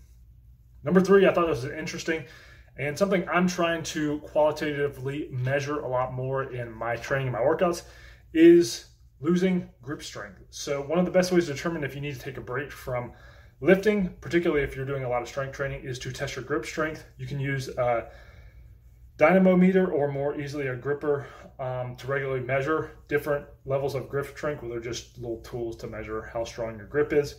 Number 0.82 1.00
three, 1.00 1.28
I 1.28 1.32
thought 1.32 1.47
this 1.47 1.62
was 1.62 1.73
interesting. 1.73 2.25
And 2.79 2.99
something 2.99 3.29
I'm 3.29 3.47
trying 3.47 3.83
to 3.85 4.19
qualitatively 4.21 5.29
measure 5.31 5.81
a 5.81 5.88
lot 5.88 6.14
more 6.14 6.45
in 6.45 6.73
my 6.73 6.97
training 6.97 7.29
and 7.29 7.37
my 7.37 7.43
workouts 7.43 7.83
is 8.33 8.87
losing 9.21 9.69
grip 9.83 10.02
strength. 10.02 10.41
So, 10.50 10.81
one 10.83 10.99
of 10.99 11.05
the 11.05 11.11
best 11.11 11.33
ways 11.33 11.47
to 11.47 11.55
determine 11.55 11.85
if 11.85 11.95
you 11.95 12.00
need 12.00 12.14
to 12.14 12.21
take 12.21 12.38
a 12.38 12.41
break 12.41 12.73
from 12.73 13.12
lifting, 13.61 14.09
particularly 14.21 14.64
if 14.64 14.75
you're 14.75 14.87
doing 14.87 15.05
a 15.05 15.09
lot 15.09 15.23
of 15.23 15.29
strength 15.29 15.55
training, 15.55 15.85
is 15.85 15.99
to 16.00 16.12
test 16.12 16.37
your 16.37 16.45
grip 16.45 16.67
strength. 16.67 17.05
You 17.19 17.26
can 17.26 17.38
use 17.38 17.69
a 17.69 18.09
dynamometer 19.19 19.91
or 19.93 20.11
more 20.11 20.41
easily 20.41 20.67
a 20.67 20.75
gripper 20.75 21.26
um, 21.61 21.95
to 21.97 22.07
regularly 22.07 22.41
measure 22.41 22.93
different 23.07 23.47
levels 23.64 23.95
of 23.95 24.09
grip 24.09 24.26
strength, 24.26 24.62
where 24.62 24.71
they're 24.71 24.81
just 24.81 25.19
little 25.19 25.41
tools 25.43 25.76
to 25.76 25.87
measure 25.87 26.23
how 26.23 26.45
strong 26.45 26.76
your 26.76 26.87
grip 26.87 27.12
is. 27.12 27.37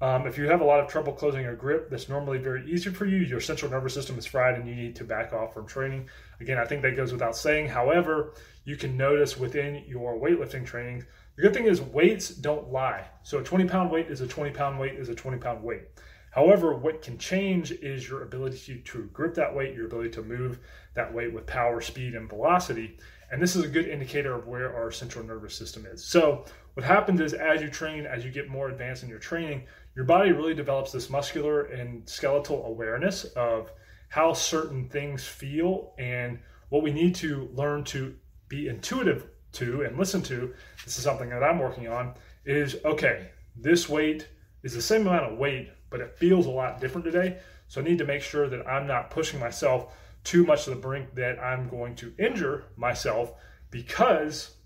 Um, 0.00 0.26
if 0.26 0.36
you 0.36 0.46
have 0.48 0.60
a 0.60 0.64
lot 0.64 0.80
of 0.80 0.88
trouble 0.88 1.12
closing 1.14 1.46
a 1.46 1.54
grip 1.54 1.88
that's 1.88 2.08
normally 2.08 2.36
very 2.36 2.70
easy 2.70 2.90
for 2.90 3.06
you, 3.06 3.18
your 3.18 3.40
central 3.40 3.70
nervous 3.70 3.94
system 3.94 4.18
is 4.18 4.26
fried 4.26 4.58
and 4.58 4.68
you 4.68 4.74
need 4.74 4.94
to 4.96 5.04
back 5.04 5.32
off 5.32 5.54
from 5.54 5.66
training. 5.66 6.08
Again, 6.38 6.58
I 6.58 6.66
think 6.66 6.82
that 6.82 6.96
goes 6.96 7.12
without 7.12 7.34
saying. 7.34 7.68
However, 7.68 8.34
you 8.64 8.76
can 8.76 8.96
notice 8.96 9.38
within 9.38 9.84
your 9.86 10.18
weightlifting 10.18 10.66
training, 10.66 11.06
the 11.36 11.42
good 11.42 11.54
thing 11.54 11.66
is 11.66 11.80
weights 11.80 12.28
don't 12.28 12.70
lie. 12.70 13.06
So 13.22 13.38
a 13.38 13.42
20 13.42 13.64
pound 13.64 13.90
weight 13.90 14.08
is 14.08 14.20
a 14.20 14.26
20 14.26 14.50
pound 14.50 14.78
weight 14.78 14.94
is 14.94 15.08
a 15.08 15.14
20 15.14 15.38
pound 15.38 15.62
weight. 15.62 15.84
However, 16.30 16.74
what 16.74 17.00
can 17.00 17.16
change 17.16 17.72
is 17.72 18.06
your 18.06 18.22
ability 18.22 18.82
to 18.84 19.04
grip 19.14 19.34
that 19.36 19.54
weight, 19.54 19.74
your 19.74 19.86
ability 19.86 20.10
to 20.10 20.22
move 20.22 20.58
that 20.92 21.12
weight 21.12 21.32
with 21.32 21.46
power, 21.46 21.80
speed, 21.80 22.14
and 22.14 22.28
velocity. 22.28 22.98
And 23.32 23.40
this 23.40 23.56
is 23.56 23.64
a 23.64 23.68
good 23.68 23.88
indicator 23.88 24.34
of 24.34 24.46
where 24.46 24.76
our 24.76 24.90
central 24.90 25.24
nervous 25.24 25.54
system 25.54 25.86
is. 25.86 26.04
So, 26.04 26.44
what 26.74 26.84
happens 26.84 27.22
is 27.22 27.32
as 27.32 27.62
you 27.62 27.70
train, 27.70 28.04
as 28.04 28.22
you 28.22 28.30
get 28.30 28.50
more 28.50 28.68
advanced 28.68 29.02
in 29.02 29.08
your 29.08 29.18
training, 29.18 29.62
your 29.96 30.04
body 30.04 30.30
really 30.30 30.54
develops 30.54 30.92
this 30.92 31.08
muscular 31.08 31.62
and 31.62 32.06
skeletal 32.08 32.66
awareness 32.66 33.24
of 33.24 33.72
how 34.10 34.34
certain 34.34 34.88
things 34.90 35.24
feel 35.24 35.94
and 35.98 36.38
what 36.68 36.82
we 36.82 36.92
need 36.92 37.14
to 37.14 37.48
learn 37.54 37.82
to 37.82 38.14
be 38.48 38.68
intuitive 38.68 39.26
to 39.52 39.82
and 39.82 39.98
listen 39.98 40.22
to. 40.22 40.52
This 40.84 40.98
is 40.98 41.02
something 41.02 41.30
that 41.30 41.42
I'm 41.42 41.58
working 41.58 41.88
on 41.88 42.14
is 42.44 42.76
okay, 42.84 43.30
this 43.56 43.88
weight 43.88 44.28
is 44.62 44.74
the 44.74 44.82
same 44.82 45.06
amount 45.06 45.32
of 45.32 45.38
weight, 45.38 45.70
but 45.88 46.00
it 46.00 46.18
feels 46.18 46.46
a 46.46 46.50
lot 46.50 46.80
different 46.80 47.06
today. 47.06 47.38
So 47.68 47.80
I 47.80 47.84
need 47.84 47.98
to 47.98 48.04
make 48.04 48.22
sure 48.22 48.48
that 48.48 48.68
I'm 48.68 48.86
not 48.86 49.10
pushing 49.10 49.40
myself 49.40 49.94
too 50.24 50.44
much 50.44 50.64
to 50.64 50.70
the 50.70 50.76
brink 50.76 51.14
that 51.14 51.42
I'm 51.42 51.68
going 51.68 51.94
to 51.96 52.12
injure 52.18 52.64
myself 52.76 53.32
because 53.70 54.56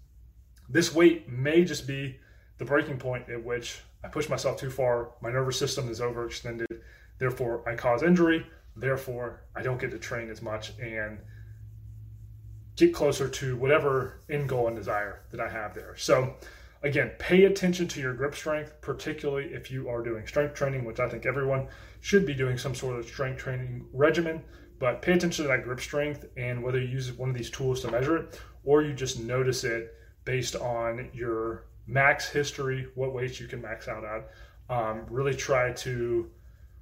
this 0.69 0.93
weight 0.93 1.29
may 1.29 1.65
just 1.65 1.87
be 1.87 2.19
the 2.59 2.65
breaking 2.65 2.99
point 2.99 3.31
at 3.31 3.45
which 3.45 3.81
I 4.03 4.09
push 4.09 4.29
myself 4.29 4.59
too 4.59 4.71
far, 4.71 5.11
my 5.21 5.31
nervous 5.31 5.59
system 5.59 5.89
is 5.89 6.01
overextended, 6.01 6.81
therefore 7.19 7.69
I 7.69 7.75
cause 7.75 8.03
injury, 8.03 8.47
therefore 8.77 9.43
I 9.55 9.63
don't 9.63 9.81
get 9.81 9.91
to 9.91 9.99
train 9.99 10.31
as 10.31 10.43
much 10.43 10.73
and 10.79 11.19
get 12.77 12.95
closer 12.95 13.29
to 13.29 13.57
whatever 13.57 14.23
end 14.31 14.49
goal 14.49 14.69
and 14.69 14.77
desire 14.77 15.23
that 15.31 15.41
I 15.41 15.49
have 15.49 15.75
there. 15.75 15.95
So, 15.97 16.35
again, 16.83 17.13
pay 17.19 17.45
attention 17.45 17.89
to 17.89 18.01
your 18.01 18.15
grip 18.15 18.35
strength, 18.35 18.81
particularly 18.81 19.53
if 19.53 19.71
you 19.71 19.89
are 19.89 20.03
doing 20.03 20.27
strength 20.27 20.55
training, 20.55 20.85
which 20.85 20.99
I 20.99 21.09
think 21.09 21.27
everyone 21.27 21.69
should 22.01 22.25
be 22.25 22.35
doing 22.35 22.57
some 22.57 22.75
sort 22.75 22.99
of 22.99 23.05
strength 23.05 23.39
training 23.39 23.87
regimen. 23.93 24.43
But 24.79 25.03
pay 25.03 25.13
attention 25.13 25.45
to 25.45 25.49
that 25.49 25.65
grip 25.65 25.81
strength 25.81 26.25
and 26.39 26.63
whether 26.63 26.81
you 26.81 26.89
use 26.89 27.13
one 27.13 27.29
of 27.29 27.37
these 27.37 27.51
tools 27.51 27.83
to 27.83 27.91
measure 27.91 28.17
it 28.17 28.41
or 28.65 28.83
you 28.83 28.95
just 28.95 29.21
notice 29.21 29.63
it 29.63 29.95
based 30.25 30.57
on 30.57 31.11
your 31.13 31.67
max 31.87 32.29
history, 32.29 32.89
what 32.95 33.13
weights 33.13 33.41
you 33.41 33.47
can 33.47 33.61
max 33.61 33.89
out 33.89 34.05
at. 34.05 34.31
Um, 34.69 35.05
really 35.11 35.35
try 35.35 35.73
to, 35.73 36.31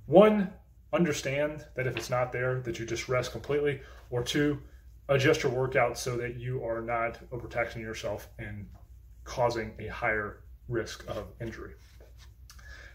one, 0.06 0.52
understand 0.92 1.64
that 1.74 1.86
if 1.86 1.96
it's 1.96 2.10
not 2.10 2.32
there, 2.32 2.60
that 2.60 2.78
you 2.78 2.86
just 2.86 3.08
rest 3.08 3.32
completely, 3.32 3.80
or 4.10 4.22
two, 4.22 4.58
adjust 5.08 5.42
your 5.42 5.52
workout 5.52 5.98
so 5.98 6.16
that 6.16 6.36
you 6.36 6.64
are 6.64 6.80
not 6.80 7.18
overtaxing 7.32 7.80
yourself 7.80 8.28
and 8.38 8.66
causing 9.24 9.72
a 9.78 9.86
higher 9.86 10.40
risk 10.68 11.04
of 11.08 11.26
injury. 11.40 11.72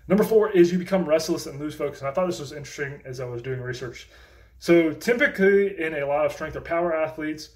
Number 0.07 0.23
four 0.23 0.51
is 0.51 0.71
you 0.71 0.77
become 0.77 1.05
restless 1.05 1.45
and 1.45 1.59
lose 1.59 1.75
focus. 1.75 1.99
And 1.99 2.07
I 2.09 2.11
thought 2.11 2.27
this 2.27 2.39
was 2.39 2.51
interesting 2.51 3.01
as 3.05 3.19
I 3.19 3.25
was 3.25 3.41
doing 3.41 3.61
research. 3.61 4.09
So, 4.59 4.91
typically, 4.93 5.79
in 5.79 5.95
a 5.95 6.05
lot 6.05 6.25
of 6.25 6.33
strength 6.33 6.55
or 6.55 6.61
power 6.61 6.93
athletes, 6.95 7.49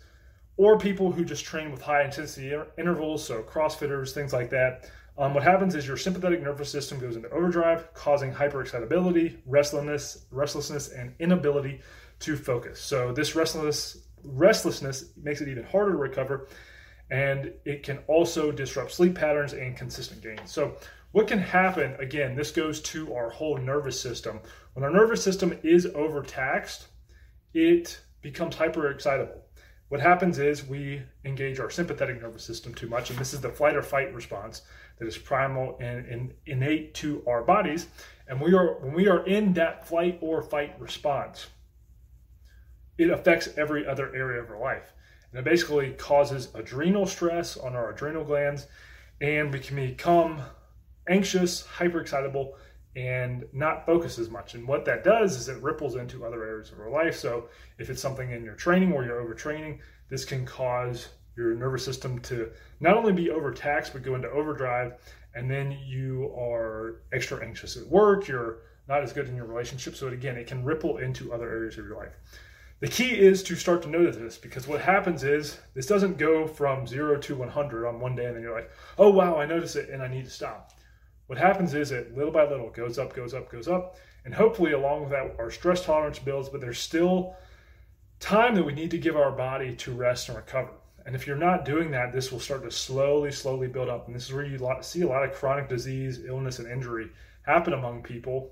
or 0.58 0.78
people 0.78 1.12
who 1.12 1.24
just 1.24 1.46
train 1.46 1.72
with 1.72 1.82
high 1.82 2.04
intensity 2.04 2.52
intervals, 2.78 3.24
so 3.24 3.44
CrossFitters, 3.44 4.12
things 4.12 4.34
like 4.34 4.50
that, 4.50 4.90
um, 5.18 5.34
what 5.34 5.44
happens 5.44 5.74
is 5.74 5.88
your 5.88 5.98
sympathetic 5.98 6.42
nervous 6.44 6.72
system 6.72 7.00
goes 7.00 7.16
into 7.16 7.30
overdrive, 7.30 7.92
causing 7.94 8.32
hyperexcitability, 8.32 9.38
restlessness, 9.46 10.26
restlessness, 10.30 10.90
and 10.90 11.14
inability 11.20 11.82
to 12.20 12.36
focus. 12.36 12.80
So 12.80 13.12
this 13.14 13.36
restlessness 13.36 14.04
restlessness 14.24 15.12
makes 15.16 15.42
it 15.42 15.48
even 15.48 15.64
harder 15.64 15.92
to 15.92 15.98
recover, 15.98 16.48
and 17.10 17.54
it 17.66 17.84
can 17.84 18.00
also 18.08 18.52
disrupt 18.52 18.92
sleep 18.92 19.16
patterns 19.16 19.54
and 19.54 19.78
consistent 19.78 20.22
gains. 20.22 20.52
So 20.52 20.76
what 21.12 21.28
can 21.28 21.40
happen 21.40 21.96
again? 22.00 22.36
This 22.36 22.52
goes 22.52 22.82
to 22.82 23.14
our 23.14 23.30
whole 23.30 23.58
nervous 23.58 24.00
system. 24.00 24.40
When 24.74 24.84
our 24.84 24.92
nervous 24.92 25.24
system 25.24 25.58
is 25.64 25.88
overtaxed, 25.96 26.88
it 27.54 28.00
becomes 28.22 28.56
hyperexcitable. 28.56 29.40
What 29.90 30.02
happens 30.02 30.38
is 30.38 30.68
we 30.68 31.02
engage 31.24 31.60
our 31.60 31.70
sympathetic 31.70 32.22
nervous 32.22 32.44
system 32.44 32.74
too 32.74 32.88
much, 32.88 33.10
and 33.10 33.18
this 33.18 33.34
is 33.34 33.40
the 33.40 33.50
flight 33.50 33.76
or 33.76 33.82
fight 33.82 34.14
response 34.14 34.64
that 35.00 35.08
is 35.08 35.18
primal 35.18 35.78
and, 35.80 36.06
and 36.06 36.34
innate 36.46 36.94
to 36.96 37.24
our 37.26 37.42
bodies. 37.42 37.88
And 38.28 38.42
we 38.42 38.54
are 38.54 38.80
when 38.80 38.94
we 38.94 39.08
are 39.08 39.26
in 39.26 39.54
that 39.54 39.88
flight 39.88 40.18
or 40.20 40.42
fight 40.42 40.76
response, 40.80 41.48
it 42.98 43.10
affects 43.10 43.48
every 43.56 43.88
other 43.88 44.14
area 44.14 44.42
of 44.42 44.50
our 44.50 44.60
life. 44.60 44.92
And 45.32 45.40
it 45.40 45.46
basically 45.46 45.92
causes 45.92 46.50
adrenal 46.54 47.06
stress 47.06 47.56
on 47.56 47.74
our 47.74 47.92
adrenal 47.92 48.26
glands, 48.26 48.68
and 49.22 49.54
we 49.54 49.60
can 49.60 49.78
become 49.78 50.42
anxious, 51.08 51.66
hyperexcitable, 51.78 52.52
and 52.96 53.46
not 53.54 53.86
focus 53.86 54.18
as 54.18 54.30
much. 54.30 54.56
And 54.56 54.68
what 54.68 54.86
that 54.86 55.04
does 55.04 55.38
is 55.38 55.50
it 55.50 55.62
ripples 55.62 55.96
into 55.96 56.26
other 56.26 56.44
areas 56.44 56.72
of 56.72 56.80
our 56.80 56.90
life. 56.90 57.16
So 57.16 57.50
if 57.78 57.90
it's 57.90 58.02
something 58.02 58.32
in 58.32 58.44
your 58.44 58.56
training 58.56 58.92
or 58.92 59.04
you're 59.04 59.24
overtraining, 59.24 59.80
this 60.10 60.26
can 60.26 60.46
cause 60.46 61.10
your 61.36 61.54
nervous 61.54 61.86
system 61.86 62.20
to 62.20 62.50
not 62.80 62.98
only 62.98 63.14
be 63.14 63.30
overtaxed 63.30 63.94
but 63.94 64.02
go 64.02 64.16
into 64.16 64.30
overdrive. 64.30 64.94
And 65.36 65.50
then 65.50 65.78
you 65.86 66.34
are 66.36 67.02
extra 67.14 67.46
anxious 67.46 67.78
at 67.78 67.86
work. 67.88 68.28
You're 68.28 68.60
not 68.88 69.04
as 69.04 69.14
good 69.14 69.28
in 69.28 69.36
your 69.36 69.46
relationship. 69.46 69.96
So 69.96 70.08
again 70.08 70.38
it 70.38 70.48
can 70.48 70.64
ripple 70.64 70.98
into 70.98 71.34
other 71.34 71.50
areas 71.50 71.78
of 71.78 71.86
your 71.86 71.98
life. 71.98 72.14
The 72.80 72.88
key 72.88 73.18
is 73.18 73.42
to 73.44 73.56
start 73.56 73.82
to 73.84 73.90
notice 73.90 74.18
this 74.18 74.38
because 74.38 74.68
what 74.68 74.82
happens 74.82 75.24
is 75.24 75.58
this 75.74 75.88
doesn't 75.88 76.20
go 76.20 76.46
from 76.46 76.86
0 76.86 77.20
to 77.22 77.36
100 77.36 77.88
on 77.88 78.00
one 78.00 78.16
day 78.16 78.26
and 78.26 78.36
then 78.36 78.44
you're 78.44 78.54
like 78.54 78.70
oh 79.00 79.10
wow 79.10 79.36
i 79.38 79.48
notice 79.48 79.76
it 79.76 79.90
and 79.90 80.04
i 80.04 80.08
need 80.08 80.26
to 80.26 80.30
stop 80.30 80.77
what 81.28 81.38
happens 81.38 81.74
is 81.74 81.92
it 81.92 82.16
little 82.18 82.32
by 82.32 82.48
little 82.48 82.70
goes 82.70 82.98
up, 82.98 83.14
goes 83.14 83.34
up, 83.34 83.52
goes 83.52 83.68
up. 83.68 83.98
And 84.26 84.34
hopefully, 84.34 84.74
along 84.74 85.02
with 85.02 85.12
that, 85.12 85.36
our 85.40 85.52
stress 85.52 85.86
tolerance 85.86 86.20
builds, 86.20 86.50
but 86.50 86.60
there's 86.60 86.80
still 86.80 87.36
time 88.20 88.56
that 88.56 88.64
we 88.64 88.74
need 88.74 88.92
to 88.92 88.98
give 88.98 89.16
our 89.16 89.32
body 89.32 89.76
to 89.76 89.94
rest 89.94 90.28
and 90.30 90.38
recover. 90.38 90.72
And 91.06 91.16
if 91.16 91.26
you're 91.26 91.38
not 91.38 91.64
doing 91.64 91.92
that, 91.92 92.12
this 92.12 92.32
will 92.32 92.40
start 92.40 92.64
to 92.64 92.72
slowly, 92.72 93.32
slowly 93.32 93.68
build 93.68 93.88
up. 93.88 94.08
And 94.08 94.16
this 94.16 94.26
is 94.26 94.34
where 94.34 94.46
you 94.46 94.60
see 94.82 95.02
a 95.04 95.08
lot 95.08 95.24
of 95.24 95.34
chronic 95.34 95.70
disease, 95.70 96.26
illness, 96.26 96.60
and 96.60 96.70
injury 96.70 97.10
happen 97.44 97.72
among 97.74 98.04
people, 98.04 98.52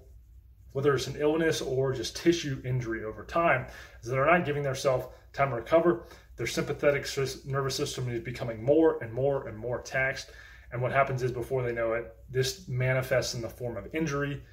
whether 0.71 0.95
it's 0.95 1.07
an 1.07 1.17
illness 1.19 1.61
or 1.61 1.91
just 1.91 2.15
tissue 2.15 2.61
injury 2.63 3.03
over 3.03 3.25
time, 3.25 3.65
is 4.01 4.07
that 4.07 4.15
they're 4.15 4.25
not 4.25 4.45
giving 4.45 4.63
themselves 4.63 5.07
time 5.33 5.49
to 5.49 5.55
recover. 5.57 6.05
Their 6.38 6.47
sympathetic 6.47 7.05
nervous 7.45 7.75
system 7.75 8.09
is 8.09 8.23
becoming 8.23 8.63
more 8.63 9.03
and 9.03 9.11
more 9.11 9.47
and 9.49 9.57
more 9.57 9.81
taxed. 9.81 10.31
And 10.75 10.81
what 10.81 10.91
happens 10.91 11.23
is 11.23 11.31
before 11.31 11.63
they 11.63 11.71
know 11.71 11.93
it, 11.93 12.13
this 12.29 12.67
manifests 12.67 13.33
in 13.33 13.41
the 13.41 13.47
form 13.47 13.77
of 13.77 13.88
injury, 13.95 14.43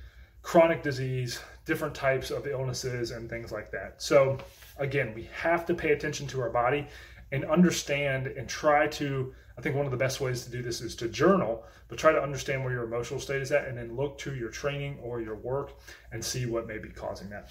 chronic 0.43 0.81
disease, 0.81 1.41
different 1.65 1.97
types 1.97 2.31
of 2.31 2.47
illnesses, 2.47 3.11
and 3.11 3.29
things 3.29 3.51
like 3.51 3.73
that. 3.73 4.01
So, 4.01 4.39
again, 4.79 5.15
we 5.17 5.29
have 5.35 5.67
to 5.67 5.75
pay 5.75 5.91
attention 5.91 6.29
to 6.29 6.41
our 6.41 6.51
body 6.51 6.87
and 7.33 7.45
understand 7.47 8.29
and 8.29 8.49
try 8.49 8.87
to. 8.87 9.35
I 9.59 9.63
think 9.63 9.75
one 9.75 9.85
of 9.85 9.91
the 9.91 9.99
best 9.99 10.21
ways 10.21 10.45
to 10.45 10.51
do 10.53 10.63
this 10.63 10.81
is 10.81 10.95
to 10.97 11.09
journal, 11.09 11.65
but 11.89 11.99
try 11.99 12.13
to 12.13 12.23
understand 12.23 12.63
where 12.63 12.73
your 12.73 12.85
emotional 12.85 13.19
state 13.19 13.43
is 13.43 13.51
at 13.51 13.67
and 13.67 13.77
then 13.77 13.97
look 13.97 14.17
to 14.19 14.37
your 14.37 14.51
training 14.51 15.01
or 15.03 15.21
your 15.21 15.35
work 15.35 15.73
and 16.13 16.25
see 16.25 16.47
what 16.47 16.69
may 16.69 16.79
be 16.79 16.91
causing 16.91 17.31
that. 17.31 17.51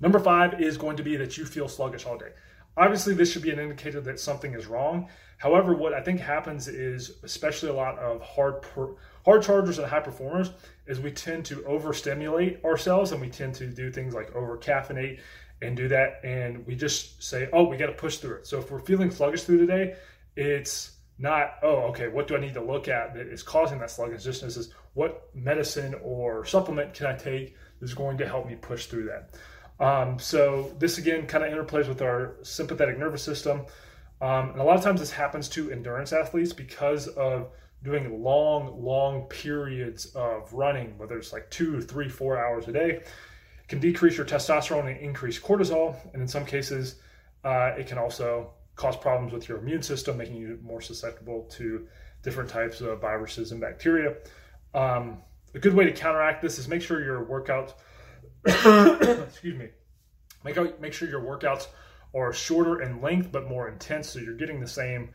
Number 0.00 0.18
five 0.18 0.60
is 0.60 0.76
going 0.76 0.98
to 0.98 1.02
be 1.02 1.16
that 1.16 1.38
you 1.38 1.46
feel 1.46 1.66
sluggish 1.66 2.04
all 2.04 2.18
day. 2.18 2.32
Obviously, 2.76 3.14
this 3.14 3.32
should 3.32 3.42
be 3.42 3.50
an 3.50 3.58
indicator 3.58 4.02
that 4.02 4.20
something 4.20 4.52
is 4.52 4.66
wrong. 4.66 5.08
However, 5.40 5.74
what 5.74 5.94
I 5.94 6.02
think 6.02 6.20
happens 6.20 6.68
is, 6.68 7.16
especially 7.22 7.70
a 7.70 7.72
lot 7.72 7.98
of 7.98 8.20
hard 8.20 8.60
per, 8.60 8.90
hard 9.24 9.42
chargers 9.42 9.78
and 9.78 9.88
high 9.88 10.00
performers, 10.00 10.50
is 10.86 11.00
we 11.00 11.10
tend 11.10 11.46
to 11.46 11.64
overstimulate 11.64 12.62
ourselves 12.62 13.12
and 13.12 13.22
we 13.22 13.30
tend 13.30 13.54
to 13.54 13.66
do 13.66 13.90
things 13.90 14.12
like 14.12 14.36
over 14.36 14.58
caffeinate 14.58 15.18
and 15.62 15.78
do 15.78 15.88
that, 15.88 16.20
and 16.24 16.66
we 16.66 16.74
just 16.74 17.22
say, 17.22 17.48
"Oh, 17.54 17.64
we 17.64 17.78
got 17.78 17.86
to 17.86 17.92
push 17.92 18.18
through 18.18 18.36
it." 18.36 18.46
So 18.46 18.58
if 18.58 18.70
we're 18.70 18.80
feeling 18.80 19.10
sluggish 19.10 19.44
through 19.44 19.60
the 19.60 19.66
day, 19.66 19.96
it's 20.36 20.98
not, 21.18 21.54
"Oh, 21.62 21.88
okay, 21.88 22.08
what 22.08 22.28
do 22.28 22.36
I 22.36 22.40
need 22.40 22.54
to 22.54 22.62
look 22.62 22.88
at 22.88 23.14
that 23.14 23.26
is 23.26 23.42
causing 23.42 23.78
that 23.78 23.90
sluggishness?" 23.90 24.40
This 24.42 24.56
is 24.58 24.74
what 24.92 25.34
medicine 25.34 25.94
or 26.02 26.44
supplement 26.44 26.92
can 26.92 27.06
I 27.06 27.16
take 27.16 27.56
that's 27.80 27.94
going 27.94 28.18
to 28.18 28.28
help 28.28 28.46
me 28.46 28.56
push 28.56 28.86
through 28.86 29.06
that? 29.06 29.30
Um, 29.82 30.18
so 30.18 30.70
this 30.78 30.98
again 30.98 31.26
kind 31.26 31.44
of 31.44 31.50
interplays 31.50 31.88
with 31.88 32.02
our 32.02 32.36
sympathetic 32.42 32.98
nervous 32.98 33.22
system. 33.22 33.64
Um, 34.20 34.50
and 34.50 34.60
a 34.60 34.64
lot 34.64 34.76
of 34.76 34.82
times 34.82 35.00
this 35.00 35.10
happens 35.10 35.48
to 35.50 35.70
endurance 35.70 36.12
athletes 36.12 36.52
because 36.52 37.08
of 37.08 37.50
doing 37.82 38.22
long, 38.22 38.82
long 38.82 39.22
periods 39.24 40.06
of 40.14 40.52
running, 40.52 40.96
whether 40.98 41.16
it's 41.16 41.32
like 41.32 41.50
two, 41.50 41.80
three, 41.80 42.08
four 42.08 42.38
hours 42.38 42.68
a 42.68 42.72
day. 42.72 42.90
It 42.90 43.68
can 43.68 43.80
decrease 43.80 44.16
your 44.16 44.26
testosterone 44.26 44.90
and 44.90 45.00
increase 45.00 45.38
cortisol. 45.38 45.96
And 46.12 46.20
in 46.20 46.28
some 46.28 46.44
cases, 46.44 46.96
uh, 47.44 47.72
it 47.78 47.86
can 47.86 47.96
also 47.96 48.52
cause 48.76 48.96
problems 48.96 49.32
with 49.32 49.48
your 49.48 49.58
immune 49.58 49.82
system, 49.82 50.18
making 50.18 50.36
you 50.36 50.58
more 50.62 50.80
susceptible 50.80 51.48
to 51.52 51.86
different 52.22 52.50
types 52.50 52.82
of 52.82 53.00
viruses 53.00 53.52
and 53.52 53.60
bacteria. 53.60 54.16
Um, 54.74 55.22
a 55.54 55.58
good 55.58 55.74
way 55.74 55.84
to 55.84 55.92
counteract 55.92 56.42
this 56.42 56.58
is 56.58 56.68
make 56.68 56.82
sure 56.82 57.02
your 57.02 57.24
workouts 57.24 57.72
excuse 59.26 59.58
me. 59.58 59.68
Make 60.44 60.56
out, 60.56 60.80
make 60.80 60.92
sure 60.94 61.08
your 61.08 61.20
workouts 61.20 61.66
are 62.14 62.32
shorter 62.32 62.82
in 62.82 63.00
length 63.00 63.30
but 63.30 63.48
more 63.48 63.68
intense, 63.68 64.10
so 64.10 64.18
you're 64.18 64.36
getting 64.36 64.60
the 64.60 64.68
same 64.68 65.10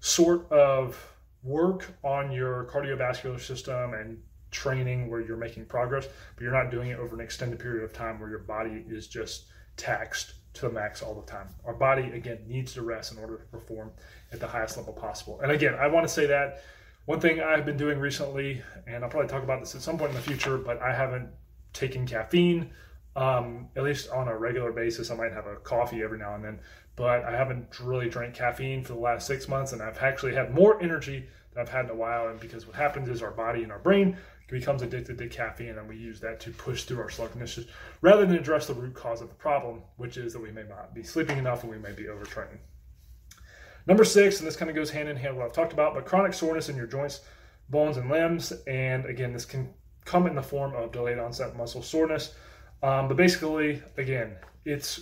sort 0.00 0.50
of 0.50 1.12
work 1.42 1.94
on 2.02 2.30
your 2.32 2.64
cardiovascular 2.64 3.40
system 3.40 3.94
and 3.94 4.20
training 4.50 5.10
where 5.10 5.20
you're 5.20 5.36
making 5.36 5.64
progress, 5.64 6.06
but 6.34 6.42
you're 6.42 6.52
not 6.52 6.70
doing 6.70 6.90
it 6.90 6.98
over 6.98 7.14
an 7.14 7.20
extended 7.20 7.58
period 7.58 7.82
of 7.82 7.92
time 7.92 8.20
where 8.20 8.28
your 8.28 8.40
body 8.40 8.84
is 8.88 9.08
just 9.08 9.46
taxed 9.76 10.34
to 10.54 10.62
the 10.62 10.70
max 10.70 11.02
all 11.02 11.14
the 11.14 11.30
time. 11.30 11.48
Our 11.64 11.72
body, 11.72 12.10
again, 12.12 12.38
needs 12.46 12.74
to 12.74 12.82
rest 12.82 13.12
in 13.12 13.18
order 13.18 13.38
to 13.38 13.44
perform 13.44 13.90
at 14.32 14.40
the 14.40 14.46
highest 14.46 14.76
level 14.76 14.92
possible. 14.92 15.40
And 15.40 15.50
again, 15.50 15.74
I 15.74 15.86
want 15.86 16.06
to 16.06 16.12
say 16.12 16.26
that 16.26 16.62
one 17.06 17.20
thing 17.20 17.40
I've 17.40 17.64
been 17.64 17.76
doing 17.76 17.98
recently, 17.98 18.62
and 18.86 19.02
I'll 19.02 19.10
probably 19.10 19.28
talk 19.28 19.42
about 19.42 19.60
this 19.60 19.74
at 19.74 19.80
some 19.80 19.98
point 19.98 20.10
in 20.10 20.16
the 20.16 20.22
future, 20.22 20.58
but 20.58 20.80
I 20.80 20.94
haven't 20.94 21.30
taken 21.72 22.06
caffeine, 22.06 22.70
um, 23.16 23.68
at 23.76 23.82
least 23.82 24.10
on 24.10 24.28
a 24.28 24.36
regular 24.36 24.72
basis. 24.72 25.10
I 25.10 25.14
might 25.14 25.32
have 25.32 25.46
a 25.46 25.56
coffee 25.56 26.02
every 26.02 26.18
now 26.18 26.34
and 26.34 26.44
then, 26.44 26.60
but 26.96 27.24
I 27.24 27.36
haven't 27.36 27.80
really 27.80 28.08
drank 28.08 28.34
caffeine 28.34 28.84
for 28.84 28.94
the 28.94 29.00
last 29.00 29.26
six 29.26 29.48
months, 29.48 29.72
and 29.72 29.82
I've 29.82 29.98
actually 29.98 30.34
had 30.34 30.54
more 30.54 30.82
energy 30.82 31.26
than 31.52 31.62
I've 31.62 31.68
had 31.68 31.86
in 31.86 31.90
a 31.90 31.94
while. 31.94 32.28
And 32.28 32.40
because 32.40 32.66
what 32.66 32.76
happens 32.76 33.08
is 33.08 33.22
our 33.22 33.30
body 33.30 33.62
and 33.62 33.72
our 33.72 33.78
brain 33.78 34.16
becomes 34.48 34.82
addicted 34.82 35.18
to 35.18 35.28
caffeine, 35.28 35.78
and 35.78 35.88
we 35.88 35.96
use 35.96 36.20
that 36.20 36.40
to 36.40 36.50
push 36.50 36.84
through 36.84 37.00
our 37.00 37.10
sluggishness 37.10 37.66
rather 38.02 38.26
than 38.26 38.36
address 38.36 38.66
the 38.66 38.74
root 38.74 38.94
cause 38.94 39.22
of 39.22 39.28
the 39.28 39.34
problem, 39.34 39.82
which 39.96 40.16
is 40.16 40.32
that 40.32 40.42
we 40.42 40.50
may 40.50 40.64
not 40.64 40.94
be 40.94 41.02
sleeping 41.02 41.38
enough 41.38 41.62
and 41.62 41.72
we 41.72 41.78
may 41.78 41.92
be 41.92 42.04
overtraining. 42.04 42.58
Number 43.86 44.04
six, 44.04 44.38
and 44.38 44.46
this 44.46 44.56
kind 44.56 44.70
of 44.70 44.76
goes 44.76 44.90
hand 44.90 45.08
in 45.08 45.16
hand 45.16 45.34
with 45.34 45.38
what 45.38 45.46
I've 45.46 45.52
talked 45.54 45.72
about, 45.72 45.94
but 45.94 46.04
chronic 46.04 46.34
soreness 46.34 46.68
in 46.68 46.76
your 46.76 46.86
joints, 46.86 47.22
bones, 47.68 47.96
and 47.96 48.08
limbs. 48.08 48.52
And 48.66 49.06
again, 49.06 49.32
this 49.32 49.44
can 49.44 49.72
come 50.04 50.26
in 50.26 50.34
the 50.34 50.42
form 50.42 50.74
of 50.74 50.92
delayed 50.92 51.18
onset 51.18 51.56
muscle 51.56 51.82
soreness. 51.82 52.34
Um, 52.82 53.08
but 53.08 53.16
basically, 53.16 53.82
again, 53.96 54.36
it's 54.64 55.00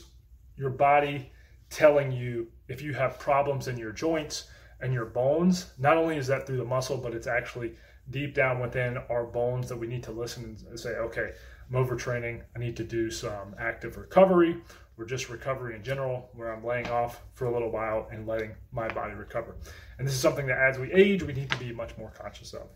your 0.56 0.70
body 0.70 1.32
telling 1.70 2.12
you 2.12 2.48
if 2.68 2.82
you 2.82 2.92
have 2.92 3.18
problems 3.18 3.68
in 3.68 3.78
your 3.78 3.92
joints 3.92 4.48
and 4.80 4.92
your 4.92 5.06
bones. 5.06 5.72
Not 5.78 5.96
only 5.96 6.16
is 6.16 6.26
that 6.26 6.46
through 6.46 6.58
the 6.58 6.64
muscle, 6.64 6.96
but 6.96 7.14
it's 7.14 7.26
actually 7.26 7.72
deep 8.10 8.34
down 8.34 8.60
within 8.60 8.98
our 9.08 9.24
bones 9.24 9.68
that 9.68 9.76
we 9.76 9.86
need 9.86 10.02
to 10.04 10.12
listen 10.12 10.56
and 10.68 10.78
say, 10.78 10.90
okay, 10.90 11.32
I'm 11.70 11.86
overtraining. 11.86 12.42
I 12.54 12.58
need 12.58 12.76
to 12.76 12.84
do 12.84 13.10
some 13.10 13.54
active 13.58 13.96
recovery 13.96 14.60
or 14.98 15.04
just 15.06 15.30
recovery 15.30 15.76
in 15.76 15.82
general, 15.82 16.28
where 16.34 16.52
I'm 16.52 16.62
laying 16.62 16.88
off 16.88 17.22
for 17.32 17.46
a 17.46 17.52
little 17.52 17.70
while 17.70 18.08
and 18.12 18.26
letting 18.26 18.54
my 18.70 18.86
body 18.88 19.14
recover. 19.14 19.56
And 19.98 20.06
this 20.06 20.12
is 20.12 20.20
something 20.20 20.46
that 20.46 20.58
as 20.58 20.78
we 20.78 20.92
age, 20.92 21.22
we 21.22 21.32
need 21.32 21.50
to 21.50 21.56
be 21.56 21.72
much 21.72 21.96
more 21.96 22.10
conscious 22.10 22.52
of. 22.52 22.68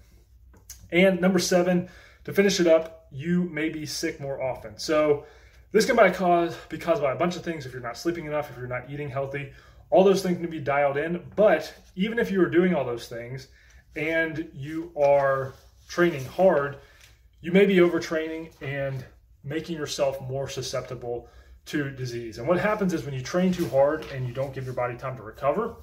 And 0.90 1.21
number 1.21 1.38
seven, 1.38 1.90
to 2.25 2.33
finish 2.33 2.61
it 2.61 2.67
up, 2.67 3.07
you 3.11 3.45
may 3.45 3.69
be 3.69 3.87
sick 3.87 4.21
more 4.21 4.43
often. 4.43 4.79
So 4.79 5.25
this 5.73 5.87
can 5.87 5.97
be 5.97 6.11
caused 6.11 6.57
because 6.69 7.01
by 7.01 7.13
a 7.13 7.17
bunch 7.17 7.37
of 7.37 7.43
things. 7.43 7.67
If 7.67 7.73
you're 7.73 7.83
not 7.83 7.97
sleeping 7.97 8.27
enough, 8.27 8.51
if 8.51 8.57
you're 8.57 8.67
not 8.67 8.91
eating 8.91 9.11
healthy, 9.11 9.53
all 9.91 10.05
those 10.05 10.23
things 10.23 10.39
can 10.39 10.51
be 10.51 10.61
dialed 10.61 10.97
in. 10.97 11.23
But 11.37 11.73
even 11.97 12.19
if 12.19 12.31
you 12.31 12.41
are 12.43 12.49
doing 12.49 12.75
all 12.75 12.85
those 12.85 13.09
things 13.09 13.49
and 13.97 14.49
you 14.55 14.93
are 14.97 15.55
training 15.89 16.25
hard, 16.25 16.79
you 17.41 17.53
may 17.53 17.67
be 17.67 17.77
overtraining 17.77 18.51
and 18.63 19.05
making 19.45 19.77
yourself 19.77 20.21
more 20.23 20.49
susceptible 20.49 21.29
to 21.67 21.91
disease. 21.91 22.39
And 22.39 22.49
what 22.49 22.59
happens 22.59 22.93
is 22.93 23.05
when 23.05 23.15
you 23.15 23.23
train 23.23 23.53
too 23.53 23.69
hard 23.69 24.05
and 24.13 24.27
you 24.27 24.35
don't 24.35 24.55
give 24.55 24.65
your 24.65 24.75
body 24.75 24.97
time 24.97 25.17
to 25.17 25.23
recover, 25.23 25.77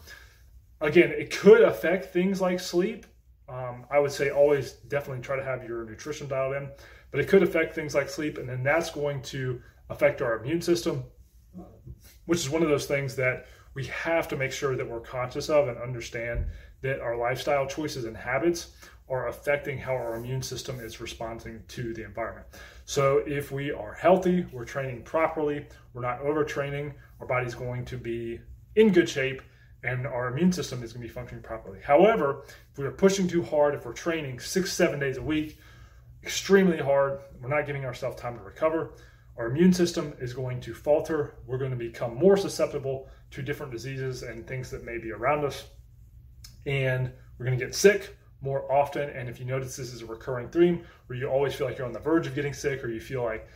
again, 0.80 1.12
it 1.12 1.32
could 1.32 1.62
affect 1.62 2.14
things 2.14 2.42
like 2.42 2.60
sleep. 2.60 3.06
Um, 3.50 3.86
I 3.92 4.00
would 4.00 4.12
say 4.12 4.30
always 4.30 4.74
definitely 4.74 5.22
try 5.22 5.36
to 5.36 5.44
have 5.44 5.64
your 5.64 5.84
nutrition 5.86 6.28
dialed 6.28 6.56
in, 6.56 6.70
but 7.12 7.20
it 7.20 7.28
could 7.28 7.44
affect 7.44 7.76
things 7.76 7.94
like 7.94 8.10
sleep, 8.10 8.38
and 8.38 8.48
then 8.48 8.64
that's 8.64 8.90
going 8.90 9.22
to 9.24 9.62
affect 9.90 10.22
our 10.22 10.38
immune 10.38 10.62
system, 10.62 11.04
which 12.26 12.40
is 12.40 12.50
one 12.50 12.64
of 12.64 12.70
those 12.70 12.86
things 12.86 13.16
that 13.18 13.48
we 13.74 13.86
have 13.86 14.28
to 14.30 14.38
make 14.38 14.52
sure 14.52 14.76
that 14.76 14.88
we're 14.88 15.02
conscious 15.02 15.50
of 15.50 15.68
and 15.68 15.78
understand 15.78 16.46
that 16.82 17.00
our 17.00 17.18
lifestyle 17.18 17.68
choices 17.68 18.06
and 18.06 18.16
habits 18.16 18.72
are 19.10 19.28
affecting 19.28 19.78
how 19.78 19.94
our 19.94 20.16
immune 20.16 20.42
system 20.42 20.80
is 20.80 21.02
responding 21.02 21.62
to 21.68 21.94
the 21.94 22.04
environment. 22.04 22.48
So, 22.86 23.24
if 23.28 23.52
we 23.52 23.72
are 23.72 23.94
healthy, 23.94 24.46
we're 24.54 24.66
training 24.66 25.04
properly, 25.04 25.68
we're 25.94 26.02
not 26.02 26.22
overtraining, 26.22 26.94
our 27.20 27.28
body's 27.28 27.56
going 27.56 27.86
to 27.86 27.98
be 27.98 28.40
in 28.76 28.92
good 28.92 29.10
shape 29.10 29.42
and 29.84 30.06
our 30.06 30.28
immune 30.28 30.52
system 30.52 30.84
is 30.84 30.94
going 30.94 31.02
to 31.02 31.08
be 31.08 31.14
functioning 31.14 31.44
properly. 31.44 31.80
However, 31.84 32.44
if 32.72 32.78
we're 32.78 32.92
pushing 32.92 33.28
too 33.28 33.42
hard, 33.42 33.74
if 33.74 33.86
we're 33.86 33.94
training 33.94 34.40
six, 34.40 34.72
seven 34.72 35.00
days 35.00 35.18
a 35.18 35.22
week, 35.22 35.58
extremely 36.24 36.78
hard, 36.78 37.20
we're 37.42 37.50
not 37.50 37.66
giving 37.66 37.86
ourselves 37.86 38.22
time 38.22 38.38
to 38.38 38.44
recover, 38.44 38.94
our 39.38 39.48
immune 39.48 39.74
system 39.74 40.14
is 40.20 40.34
going 40.34 40.62
to 40.62 40.74
falter. 40.74 41.36
We're 41.48 41.58
going 41.58 41.72
to 41.72 41.78
become 41.78 42.16
more 42.16 42.38
susceptible 42.38 43.10
to 43.32 43.42
different 43.42 43.72
diseases 43.72 44.24
and 44.24 44.46
things 44.46 44.70
that 44.70 44.84
may 44.84 44.98
be 44.98 45.12
around 45.12 45.46
us. 45.46 45.66
And 46.66 47.12
we're 47.38 47.46
going 47.46 47.58
to 47.58 47.66
get 47.66 47.74
sick 47.74 48.16
more 48.42 48.72
often. 48.72 49.10
And 49.10 49.30
if 49.30 49.40
you 49.40 49.46
notice, 49.46 49.78
this 49.78 49.94
is 49.94 50.02
a 50.02 50.06
recurring 50.06 50.50
theme 50.50 50.84
where 51.08 51.18
you 51.18 51.28
always 51.28 51.56
feel 51.56 51.66
like 51.66 51.78
you're 51.78 51.88
on 51.88 51.94
the 51.94 52.00
verge 52.00 52.28
of 52.28 52.36
getting 52.36 52.54
sick 52.54 52.84
or 52.84 52.90
you 52.90 53.00
feel 53.00 53.24
like 53.24 53.48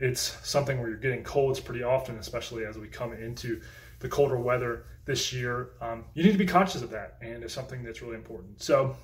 it's 0.00 0.36
something 0.48 0.80
where 0.80 0.88
you're 0.88 0.98
getting 0.98 1.22
colds 1.22 1.60
pretty 1.60 1.82
often, 1.82 2.16
especially 2.18 2.64
as 2.64 2.78
we 2.78 2.88
come 2.88 3.12
into 3.12 3.60
the 4.00 4.08
colder 4.08 4.38
weather 4.38 4.84
this 5.04 5.32
year. 5.32 5.70
Um, 5.80 6.04
you 6.14 6.22
need 6.22 6.32
to 6.32 6.38
be 6.38 6.46
conscious 6.46 6.82
of 6.82 6.90
that, 6.90 7.18
and 7.20 7.42
it's 7.42 7.54
something 7.54 7.82
that's 7.82 8.02
really 8.02 8.16
important. 8.16 8.62
So, 8.62 8.96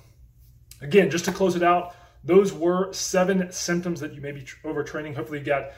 again, 0.81 1.09
just 1.09 1.25
to 1.25 1.31
close 1.31 1.55
it 1.55 1.63
out, 1.63 1.95
those 2.23 2.53
were 2.53 2.91
seven 2.93 3.51
symptoms 3.51 3.99
that 3.99 4.13
you 4.13 4.21
may 4.21 4.31
be 4.31 4.41
overtraining. 4.63 5.15
Hopefully, 5.15 5.39
you 5.39 5.45
got 5.45 5.71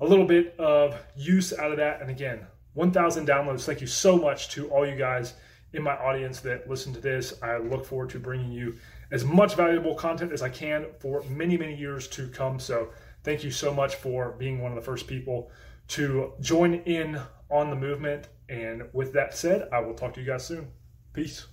a 0.00 0.06
little 0.06 0.24
bit 0.24 0.54
of 0.58 0.96
use 1.14 1.52
out 1.52 1.70
of 1.70 1.76
that. 1.76 2.00
And 2.00 2.10
again, 2.10 2.46
1,000 2.74 3.26
downloads. 3.26 3.64
Thank 3.64 3.80
you 3.80 3.86
so 3.86 4.16
much 4.16 4.48
to 4.50 4.68
all 4.70 4.86
you 4.86 4.96
guys 4.96 5.34
in 5.72 5.82
my 5.82 5.96
audience 5.96 6.40
that 6.40 6.68
listen 6.68 6.92
to 6.94 7.00
this. 7.00 7.34
I 7.42 7.58
look 7.58 7.84
forward 7.84 8.10
to 8.10 8.18
bringing 8.18 8.50
you 8.50 8.78
as 9.10 9.24
much 9.24 9.56
valuable 9.56 9.94
content 9.94 10.32
as 10.32 10.42
I 10.42 10.48
can 10.48 10.86
for 11.00 11.22
many, 11.24 11.56
many 11.56 11.74
years 11.74 12.08
to 12.08 12.28
come. 12.28 12.58
So, 12.58 12.90
thank 13.24 13.44
you 13.44 13.50
so 13.50 13.74
much 13.74 13.96
for 13.96 14.32
being 14.38 14.60
one 14.60 14.72
of 14.72 14.76
the 14.76 14.82
first 14.82 15.06
people 15.06 15.50
to 15.88 16.32
join 16.40 16.74
in 16.74 17.20
on 17.50 17.68
the 17.70 17.76
movement. 17.76 18.28
And 18.50 18.82
with 18.92 19.12
that 19.12 19.32
said, 19.34 19.68
I 19.72 19.78
will 19.78 19.94
talk 19.94 20.12
to 20.14 20.20
you 20.20 20.26
guys 20.26 20.44
soon. 20.44 20.68
Peace. 21.12 21.46